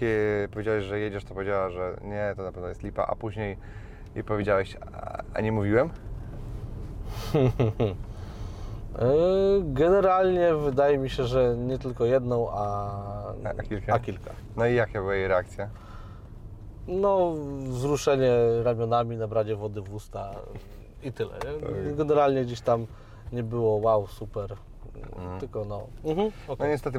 powiedziałeś, 0.50 0.84
że 0.84 0.98
jedziesz, 1.00 1.24
to 1.24 1.34
powiedziała, 1.34 1.70
że 1.70 1.96
nie, 2.02 2.32
to 2.36 2.42
na 2.42 2.52
pewno 2.52 2.68
jest 2.68 2.82
lipa, 2.82 3.06
a 3.06 3.14
później 3.16 3.56
jej 4.14 4.24
powiedziałeś, 4.24 4.76
a, 4.92 5.22
a 5.34 5.40
nie 5.40 5.52
mówiłem? 5.52 5.90
Y, 7.34 7.52
Generalnie 9.82 10.54
wydaje 10.54 10.98
mi 10.98 11.10
się, 11.10 11.24
że 11.24 11.56
nie 11.56 11.78
tylko 11.78 12.04
jedną, 12.04 12.50
A- 12.50 13.32
a 13.58 13.62
kilka? 13.62 13.94
A 13.94 13.98
kilka. 13.98 14.30
No 14.56 14.66
i 14.66 14.74
jaka 14.74 14.92
była 14.92 15.14
jej 15.14 15.28
reakcja? 15.28 15.68
No, 16.88 17.34
wzruszenie 17.68 18.32
ramionami, 18.62 19.16
nabranie 19.16 19.56
wody 19.56 19.80
w 19.80 19.94
usta 19.94 20.34
i 21.02 21.12
tyle. 21.12 21.30
Nie? 21.34 21.66
Tak. 21.66 21.96
Generalnie 21.96 22.44
gdzieś 22.44 22.60
tam 22.60 22.86
nie 23.32 23.42
było 23.42 23.76
wow, 23.76 24.06
super, 24.06 24.56
tylko 25.40 25.64
no. 25.64 25.86
Mhm, 26.04 26.30
No 26.48 26.54
okej. 26.54 26.68
niestety, 26.70 26.98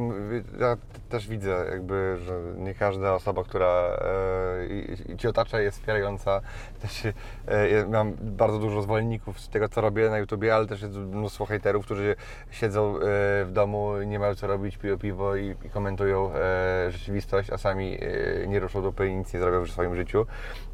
ja 0.60 0.78
też 1.10 1.28
widzę 1.28 1.66
jakby, 1.72 2.18
że 2.26 2.34
nie 2.58 2.74
każda 2.74 3.14
osoba, 3.14 3.44
która 3.44 3.68
e, 3.68 4.66
i- 4.68 5.12
i 5.12 5.18
Cię 5.18 5.30
otacza 5.30 5.60
jest 5.60 5.78
wspierająca. 5.78 6.42
Też 6.82 7.06
e, 7.48 7.70
ja 7.70 7.86
mam 7.88 8.14
bardzo 8.22 8.60
dużo 8.60 8.82
zwolenników 8.82 9.40
z 9.40 9.50
tego, 9.50 9.70
co 9.70 9.82
robię 9.82 10.10
na 10.10 10.18
YouTubie, 10.18 10.56
ale 10.56 10.68
też 10.68 10.82
jest 10.82 10.94
mnóstwo 10.96 11.46
hejterów, 11.46 11.86
którzy 11.86 12.16
siedzą 12.52 12.96
e, 12.98 13.00
w 13.46 13.50
domu, 13.54 13.98
nie 14.06 14.20
mają 14.20 14.36
co 14.36 14.48
robić, 14.48 14.78
piją 14.78 14.98
piwo 14.98 15.36
i, 15.36 15.56
i 15.66 15.70
komentują 15.70 16.32
e, 16.34 16.92
rzeczywistość, 16.92 17.50
a 17.50 17.58
sami 17.58 17.98
e, 18.44 18.48
nie 18.48 18.60
ruszą 18.60 18.82
dupy 18.82 19.08
i 19.08 19.16
nic 19.16 19.34
nie 19.34 19.40
zrobią 19.40 19.66
w 19.66 19.70
swoim 19.72 19.96
życiu. 19.96 20.26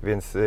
Więc 0.04 0.36
e, 0.36 0.40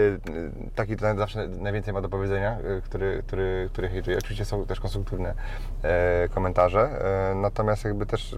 taki 0.75 0.97
to 0.97 1.15
zawsze 1.17 1.49
najwięcej 1.49 1.95
ma 1.95 2.01
do 2.01 2.09
powiedzenia, 2.09 2.59
e, 2.59 2.81
który, 2.81 3.23
który, 3.27 3.69
który 3.73 3.89
hejtuje. 3.89 4.19
Oczywiście 4.19 4.45
są 4.45 4.67
też 4.67 4.81
konstruktywne 4.81 5.35
e, 5.83 6.29
komentarze, 6.69 7.31
e, 7.31 7.35
natomiast 7.35 7.85
jakby 7.85 8.07
też 8.07 8.37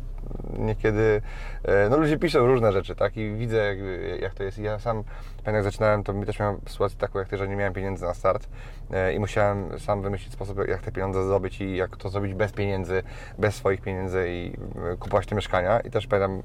niekiedy 0.59 1.23
e, 1.65 1.89
no 1.89 1.97
ludzie 1.97 2.19
piszą 2.19 2.47
różne 2.47 2.73
rzeczy, 2.73 2.95
tak? 2.95 3.17
I 3.17 3.35
widzę 3.35 3.77
jak 4.21 4.35
to 4.35 4.43
jest. 4.43 4.59
Ja 4.59 4.79
sam 4.79 5.05
pamiętam 5.45 5.55
jak 5.55 5.65
zaczynałem, 5.65 6.05
to 6.05 6.13
mi 6.13 6.27
też 6.27 6.39
miałem 6.39 6.61
sytuację 6.67 6.99
taką 6.99 7.19
jak 7.19 7.29
ty, 7.29 7.37
że 7.37 7.49
nie 7.49 7.57
miałem 7.57 7.75
pieniędzy 7.75 8.05
na 8.05 8.15
start 8.15 8.49
e, 8.91 9.15
i 9.15 9.19
musiałem 9.19 9.79
sam 9.79 10.03
wymyślić 10.03 10.33
sposób, 10.33 10.69
jak 10.69 10.83
te 10.83 10.93
pieniądze 10.93 11.25
zdobyć 11.25 11.61
i 11.61 11.77
jak 11.77 11.97
to 11.97 12.09
zrobić 12.09 12.35
bez 12.35 12.53
pieniędzy, 12.53 13.03
bez 13.39 13.55
swoich 13.55 13.81
pieniędzy 13.81 14.27
i 14.29 14.53
e, 14.93 14.97
kupować 14.97 15.27
te 15.27 15.35
mieszkania. 15.35 15.81
I 15.81 15.91
też 15.91 16.07
pamiętam 16.07 16.43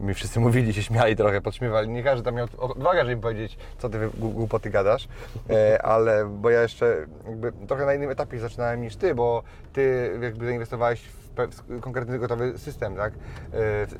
mi 0.00 0.14
wszyscy 0.14 0.40
mówili, 0.40 0.74
się 0.74 0.82
śmiali 0.82 1.16
trochę, 1.16 1.40
podśmiewali. 1.40 1.88
Nie 1.88 2.02
każdy 2.02 2.24
tam 2.24 2.34
miał 2.34 2.46
odwagę, 2.58 3.00
żeby 3.00 3.16
mi 3.16 3.22
powiedzieć, 3.22 3.58
co 3.78 3.88
ty 3.88 3.98
głupoty 4.18 4.70
gadasz, 4.70 5.08
e, 5.50 5.82
ale 5.82 6.26
bo 6.26 6.50
ja 6.50 6.62
jeszcze 6.62 7.06
trochę 7.68 7.86
na 7.86 7.94
innym 7.94 8.10
etapie 8.10 8.38
zaczynałem 8.38 8.80
niż 8.80 8.96
ty, 8.96 9.14
bo 9.14 9.42
ty 9.72 10.12
jakby 10.22 10.46
zainwestowałeś 10.46 11.00
w 11.00 11.23
konkretny 11.80 12.18
gotowy 12.18 12.58
system, 12.58 12.96
tak? 12.96 13.12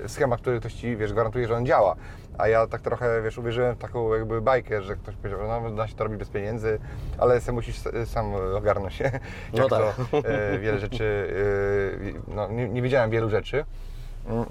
E, 0.05 0.09
schemat, 0.09 0.41
który 0.41 0.61
ktoś 0.61 0.75
ci, 0.75 0.97
wiesz, 0.97 1.13
gwarantuje, 1.13 1.49
że 1.49 1.57
on 1.57 1.67
działa. 1.67 1.97
A 2.39 2.49
ja 2.49 2.67
tak 2.67 2.81
trochę, 2.81 3.23
wiesz, 3.23 3.39
uwierzyłem 3.39 3.75
w 3.75 3.79
taką 3.79 4.15
jakby 4.15 4.41
bajkę, 4.41 4.83
że 4.83 4.97
ktoś 4.97 5.15
powiedział, 5.15 5.41
no 5.63 5.71
da 5.71 5.89
się 5.89 5.95
to 5.95 6.05
robić 6.05 6.19
bez 6.19 6.29
pieniędzy, 6.29 6.79
ale 7.19 7.41
sam 7.41 7.55
musisz 7.55 7.77
sam 8.05 8.35
ogarnąć 8.57 8.95
się. 8.99 9.11
No 9.53 9.69
tak. 9.69 9.95
to 10.11 10.19
e, 10.19 10.59
wiele 10.59 10.79
rzeczy, 10.79 11.35
e, 12.29 12.35
no 12.35 12.49
nie, 12.49 12.69
nie 12.69 12.83
wiedziałem 12.83 13.11
wielu 13.11 13.31
rzeczy. 13.31 13.65
Mm. 14.27 14.45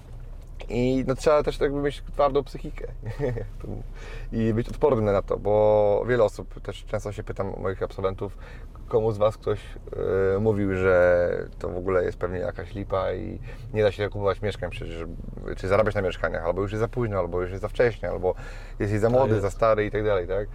I 0.70 1.04
no, 1.08 1.16
trzeba 1.16 1.44
też 1.44 1.60
jakby 1.60 1.82
mieć 1.82 2.02
twardą 2.02 2.44
psychikę 2.44 2.88
i 4.32 4.54
być 4.54 4.70
odpornym 4.70 5.06
na 5.06 5.22
to, 5.22 5.38
bo 5.38 6.04
wiele 6.08 6.24
osób, 6.24 6.62
też 6.62 6.86
często 6.86 7.12
się 7.12 7.24
pytam 7.24 7.54
moich 7.62 7.84
absolwentów, 7.84 8.38
komu 8.94 9.12
z 9.12 9.18
Was 9.18 9.38
ktoś 9.38 9.60
e, 10.36 10.40
mówił, 10.40 10.76
że 10.76 11.30
to 11.60 11.70
w 11.70 11.78
ogóle 11.78 12.04
jest 12.04 12.18
pewnie 12.18 12.40
jakaś 12.40 12.74
lipa 12.74 13.14
i 13.14 13.40
nie 13.74 13.84
da 13.84 13.92
się 13.92 14.10
kupować 14.10 14.42
mieszkań 14.42 14.70
przecież, 14.70 15.04
czy 15.58 15.68
zarabiać 15.68 15.96
na 15.96 16.02
mieszkaniach, 16.02 16.46
albo 16.46 16.62
już 16.62 16.72
jest 16.72 16.80
za 16.80 16.88
późno, 16.88 17.20
albo 17.20 17.42
już 17.42 17.50
jest 17.50 17.62
za 17.62 17.68
wcześnie, 17.68 18.10
albo 18.10 18.36
jesteś 18.80 19.00
za 19.00 19.10
młody, 19.10 19.30
jest. 19.30 19.42
za 19.42 19.50
stary 19.50 19.86
i 19.86 19.92
tak 19.92 20.04
dalej, 20.04 20.28
tak? 20.28 20.48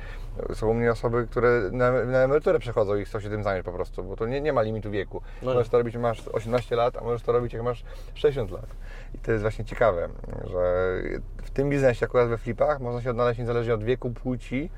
Są 0.57 0.69
u 0.69 0.75
mnie 0.75 0.93
osoby, 0.93 1.27
które 1.31 1.71
na, 1.73 1.93
na 1.93 2.19
emeryturę 2.19 2.59
przechodzą 2.59 2.97
i 2.97 3.05
chcą 3.05 3.21
się 3.21 3.31
tym 3.31 3.43
zająć 3.43 3.65
po 3.65 3.73
prostu, 3.73 4.05
bo 4.05 4.17
to 4.17 4.27
nie, 4.27 4.41
nie 4.41 4.53
ma 4.53 4.63
limitu 4.63 4.91
wieku. 4.91 5.23
No 5.43 5.55
możesz 5.55 5.69
to 5.69 5.79
robić, 5.79 5.95
jak 5.95 6.03
masz 6.03 6.29
18 6.29 6.77
lat, 6.77 6.97
a 6.97 7.01
możesz 7.01 7.23
to 7.23 7.33
robić, 7.33 7.53
jak 7.53 7.63
masz 7.63 7.85
60 8.15 8.51
lat. 8.51 8.67
I 9.15 9.19
to 9.19 9.33
jest 9.33 9.43
właśnie 9.43 9.65
ciekawe, 9.65 10.09
że 10.45 10.95
w 11.43 11.51
tym 11.51 11.71
biznesie, 11.71 12.07
akurat 12.07 12.29
we 12.29 12.39
flipach, 12.39 12.81
można 12.81 13.03
się 13.03 13.11
odnaleźć 13.11 13.41
niezależnie 13.41 13.75
od 13.75 13.85
wieku, 13.85 14.11
płci, 14.11 14.71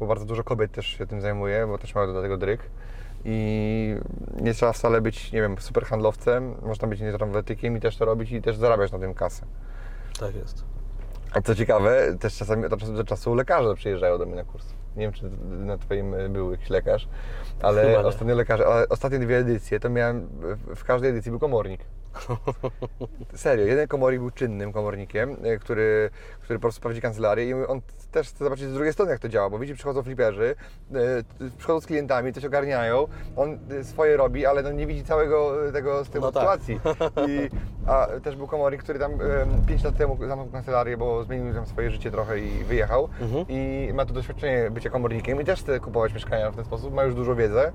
bo 0.00 0.06
bardzo 0.06 0.24
dużo 0.24 0.44
kobiet 0.44 0.72
też 0.72 0.86
się 0.86 1.06
tym 1.06 1.20
zajmuje, 1.20 1.66
bo 1.66 1.78
też 1.78 1.94
mają 1.94 2.12
do 2.12 2.22
tego 2.22 2.36
dryk. 2.36 2.60
I 3.24 3.96
nie 4.40 4.54
trzeba 4.54 4.72
wcale 4.72 5.00
być, 5.00 5.32
nie 5.32 5.40
wiem, 5.40 5.58
super 5.58 5.84
handlowcem, 5.84 6.54
można 6.62 6.88
być 6.88 7.00
nietrawletykiem 7.00 7.76
i 7.76 7.80
też 7.80 7.96
to 7.96 8.04
robić 8.04 8.32
i 8.32 8.42
też 8.42 8.56
zarabiać 8.56 8.92
na 8.92 8.98
tym 8.98 9.14
kasę. 9.14 9.46
Tak 10.20 10.34
jest. 10.34 10.64
A 11.32 11.40
co 11.40 11.54
ciekawe, 11.54 12.16
też 12.20 12.36
czasami 12.36 12.66
od 12.66 12.80
czasu 12.80 12.94
do 12.94 13.04
czasu 13.04 13.34
lekarze 13.34 13.74
przyjeżdżają 13.74 14.18
do 14.18 14.26
mnie 14.26 14.36
na 14.36 14.44
kurs. 14.44 14.66
Nie 14.96 15.02
wiem, 15.02 15.12
czy 15.12 15.30
na 15.50 15.78
Twoim 15.78 16.14
był 16.28 16.50
jakiś 16.50 16.70
lekarz, 16.70 17.08
ale 17.62 18.00
ostatnio 18.04 18.34
lekarze, 18.34 18.66
ale 18.66 18.88
ostatnie 18.88 19.18
dwie 19.18 19.38
edycje 19.38 19.80
to 19.80 19.90
miałem, 19.90 20.28
w 20.76 20.84
każdej 20.84 21.10
edycji 21.10 21.30
był 21.30 21.40
komornik. 21.40 21.80
Serio, 23.34 23.66
jeden 23.66 23.88
komornik 23.88 24.20
był 24.20 24.30
czynnym 24.30 24.72
komornikiem, 24.72 25.46
y, 25.46 25.58
który, 25.58 26.10
który 26.40 26.58
po 26.58 26.62
prostu 26.62 26.80
prowadzi 26.80 27.00
kancelarię 27.00 27.48
i 27.48 27.54
on 27.54 27.80
też 28.10 28.28
chce 28.28 28.44
zobaczyć 28.44 28.66
z 28.68 28.74
drugiej 28.74 28.92
strony, 28.92 29.10
jak 29.10 29.20
to 29.20 29.28
działa, 29.28 29.50
bo 29.50 29.58
widzi, 29.58 29.74
przychodzą 29.74 30.02
fliperzy, 30.02 30.54
y, 31.40 31.50
przychodzą 31.58 31.80
z 31.80 31.86
klientami, 31.86 32.32
coś 32.32 32.44
ogarniają, 32.44 33.06
on 33.36 33.58
y, 33.72 33.84
swoje 33.84 34.16
robi, 34.16 34.46
ale 34.46 34.62
no 34.62 34.72
nie 34.72 34.86
widzi 34.86 35.04
całego 35.04 35.52
tego 35.72 36.04
z 36.04 36.10
tej 36.10 36.20
No 36.20 36.32
tak. 36.32 36.42
sytuacji. 36.42 36.80
I, 37.28 37.50
a 37.86 38.06
też 38.22 38.36
był 38.36 38.46
komornik, 38.46 38.82
który 38.82 38.98
tam 38.98 39.12
5 39.68 39.84
lat 39.84 39.96
temu 39.96 40.16
zamknął 40.16 40.46
kancelarię, 40.46 40.96
bo 40.96 41.24
zmienił 41.24 41.54
tam 41.54 41.66
swoje 41.66 41.90
życie 41.90 42.10
trochę 42.10 42.38
i 42.38 42.64
wyjechał. 42.64 43.08
Mhm. 43.20 43.44
I 43.48 43.90
ma 43.94 44.06
tu 44.06 44.14
doświadczenie 44.14 44.70
bycia 44.70 44.90
komornikiem 44.90 45.40
i 45.40 45.44
też 45.44 45.60
chce 45.62 45.80
kupować 45.80 46.14
mieszkania 46.14 46.50
w 46.50 46.56
ten 46.56 46.64
sposób, 46.64 46.94
ma 46.94 47.04
już 47.04 47.14
dużo 47.14 47.34
wiedzy. 47.34 47.72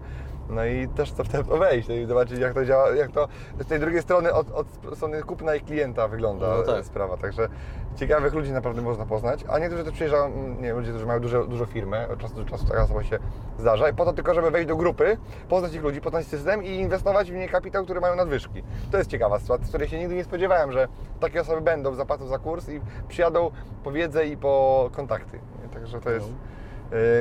No 0.49 0.65
i 0.65 0.87
też 0.87 1.11
chce 1.11 1.23
w 1.23 1.47
to 1.47 1.57
wejść 1.57 1.87
no 1.87 1.95
i 1.95 2.05
zobaczyć 2.05 2.39
jak 2.39 2.53
to 2.53 2.65
działa, 2.65 2.89
jak 2.89 3.11
to 3.11 3.27
z 3.59 3.67
tej 3.67 3.79
drugiej 3.79 4.01
strony 4.01 4.33
od, 4.33 4.51
od 4.51 4.67
strony 4.95 5.23
kupna 5.23 5.55
i 5.55 5.61
klienta 5.61 6.07
wygląda 6.07 6.57
No 6.57 6.63
tak. 6.63 6.85
sprawa. 6.85 7.17
Także 7.17 7.47
ciekawych 7.95 8.33
ludzi 8.33 8.51
naprawdę 8.51 8.81
można 8.81 9.05
poznać. 9.05 9.45
A 9.49 9.59
niektórzy 9.59 9.83
też 9.83 9.93
przyjeżdżają, 9.93 10.25
mm, 10.25 10.61
nie 10.61 10.73
ludzie, 10.73 10.89
którzy 10.89 11.05
mają 11.05 11.19
dużo, 11.19 11.45
dużo 11.45 11.65
firmy, 11.65 12.07
od 12.09 12.19
czasu 12.19 12.35
do 12.35 12.45
czasu 12.45 12.67
taka 12.67 12.83
osoba 12.83 13.03
się 13.03 13.19
zdarza 13.59 13.89
i 13.89 13.93
po 13.93 14.05
to 14.05 14.13
tylko, 14.13 14.33
żeby 14.33 14.51
wejść 14.51 14.67
do 14.67 14.75
grupy, 14.75 15.17
poznać 15.49 15.73
ich 15.73 15.83
ludzi, 15.83 16.01
poznać 16.01 16.25
system 16.27 16.63
i 16.63 16.69
inwestować 16.69 17.31
w 17.31 17.35
nie 17.35 17.49
kapitał, 17.49 17.83
który 17.83 18.01
mają 18.01 18.15
nadwyżki. 18.15 18.63
To 18.91 18.97
jest 18.97 19.09
ciekawa 19.09 19.39
sytuacja, 19.39 19.65
z 19.65 19.69
której 19.69 19.87
się 19.89 19.99
nigdy 19.99 20.15
nie 20.15 20.23
spodziewałem, 20.23 20.71
że 20.71 20.87
takie 21.19 21.41
osoby 21.41 21.61
będą, 21.61 21.93
zapłacą 21.95 22.27
za 22.27 22.39
kurs 22.39 22.69
i 22.69 22.81
przyjadą 23.07 23.51
po 23.83 23.91
wiedzę 23.91 24.27
i 24.27 24.37
po 24.37 24.89
kontakty. 24.95 25.39
Także 25.73 26.01
to 26.01 26.09
jest... 26.11 26.27
E, 26.27 26.55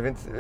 Więc 0.03 0.27
e, 0.27 0.31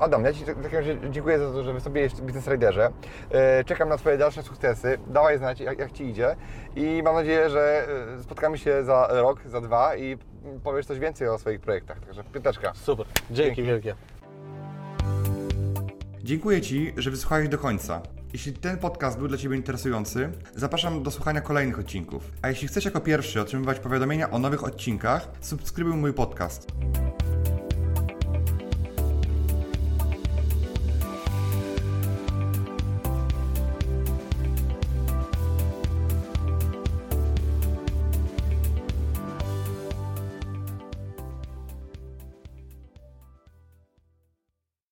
Adam, 0.00 0.24
ja 0.24 0.32
Ci 0.32 0.44
w 0.44 0.62
takim 0.62 0.78
razie 0.78 0.96
dziękuję 1.10 1.38
za 1.38 1.52
to, 1.52 1.62
że 1.62 1.72
wystąpiłeś 1.72 2.12
w 2.12 2.20
Business 2.20 2.46
Riderze. 2.48 2.90
E, 3.30 3.64
Czekam 3.64 3.88
na 3.88 3.96
Twoje 3.96 4.18
dalsze 4.18 4.42
sukcesy. 4.42 4.98
Dawaj 5.06 5.38
znać, 5.38 5.60
jak, 5.60 5.78
jak 5.78 5.92
Ci 5.92 6.04
idzie. 6.04 6.36
I 6.76 7.00
mam 7.04 7.14
nadzieję, 7.14 7.50
że 7.50 7.86
e, 8.18 8.22
spotkamy 8.22 8.58
się 8.58 8.84
za 8.84 9.08
rok, 9.10 9.40
za 9.46 9.60
dwa 9.60 9.96
i 9.96 10.18
powiesz 10.64 10.86
coś 10.86 10.98
więcej 10.98 11.28
o 11.28 11.38
swoich 11.38 11.60
projektach. 11.60 12.00
Także 12.00 12.24
piąteczka. 12.24 12.72
Super. 12.74 13.06
Dzięki, 13.30 13.36
Dzięki. 13.56 13.62
wielkie. 13.62 13.94
Dziękuję 16.22 16.60
Ci, 16.60 16.94
że 16.96 17.10
wysłuchałeś 17.10 17.48
do 17.48 17.58
końca. 17.58 18.02
Jeśli 18.32 18.52
ten 18.52 18.78
podcast 18.78 19.18
był 19.18 19.28
dla 19.28 19.38
Ciebie 19.38 19.56
interesujący, 19.56 20.30
zapraszam 20.56 21.02
do 21.02 21.10
słuchania 21.10 21.40
kolejnych 21.40 21.78
odcinków. 21.78 22.30
A 22.42 22.48
jeśli 22.48 22.68
chcesz 22.68 22.84
jako 22.84 23.00
pierwszy 23.00 23.40
otrzymywać 23.40 23.78
powiadomienia 23.78 24.30
o 24.30 24.38
nowych 24.38 24.64
odcinkach, 24.64 25.28
subskrybuj 25.40 25.94
mój 25.94 26.12
podcast. 26.12 26.66